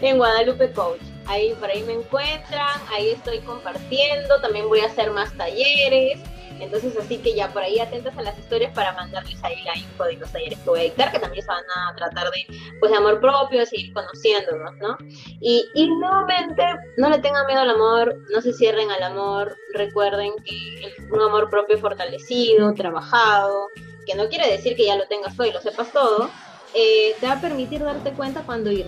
[0.00, 1.00] En Guadalupe Coach.
[1.26, 4.40] Ahí por ahí me encuentran, ahí estoy compartiendo.
[4.40, 6.20] También voy a hacer más talleres
[6.64, 10.04] entonces, así que ya por ahí atentas a las historias para mandarles ahí la info
[10.04, 12.46] de los talleres que voy a dictar, que también se van a tratar de,
[12.80, 14.96] pues, amor propio, de seguir conociéndonos, ¿no?
[15.40, 16.62] Y, y nuevamente,
[16.96, 21.50] no le tengan miedo al amor, no se cierren al amor, recuerden que un amor
[21.50, 23.68] propio fortalecido, trabajado,
[24.06, 26.30] que no quiere decir que ya lo tengas todo y lo sepas todo,
[26.74, 28.86] eh, te va a permitir darte cuenta cuándo ir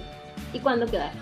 [0.52, 1.12] y cuándo quedar,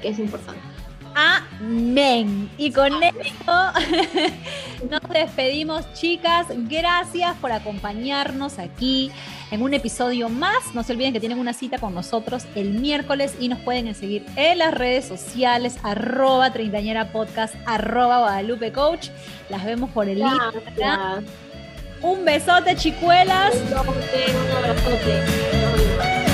[0.00, 0.75] que es importante.
[1.16, 2.50] Amén.
[2.58, 3.22] Y con esto
[4.90, 6.46] nos despedimos, chicas.
[6.68, 9.10] Gracias por acompañarnos aquí
[9.50, 10.74] en un episodio más.
[10.74, 14.26] No se olviden que tienen una cita con nosotros el miércoles y nos pueden seguir
[14.36, 19.08] en las redes sociales, arroba treintañera podcast, arroba Guadalupe Coach.
[19.48, 21.24] Las vemos por el Instagram.
[22.02, 23.54] Un besote, chicuelas.
[23.54, 23.72] Un
[24.58, 26.25] abrazote.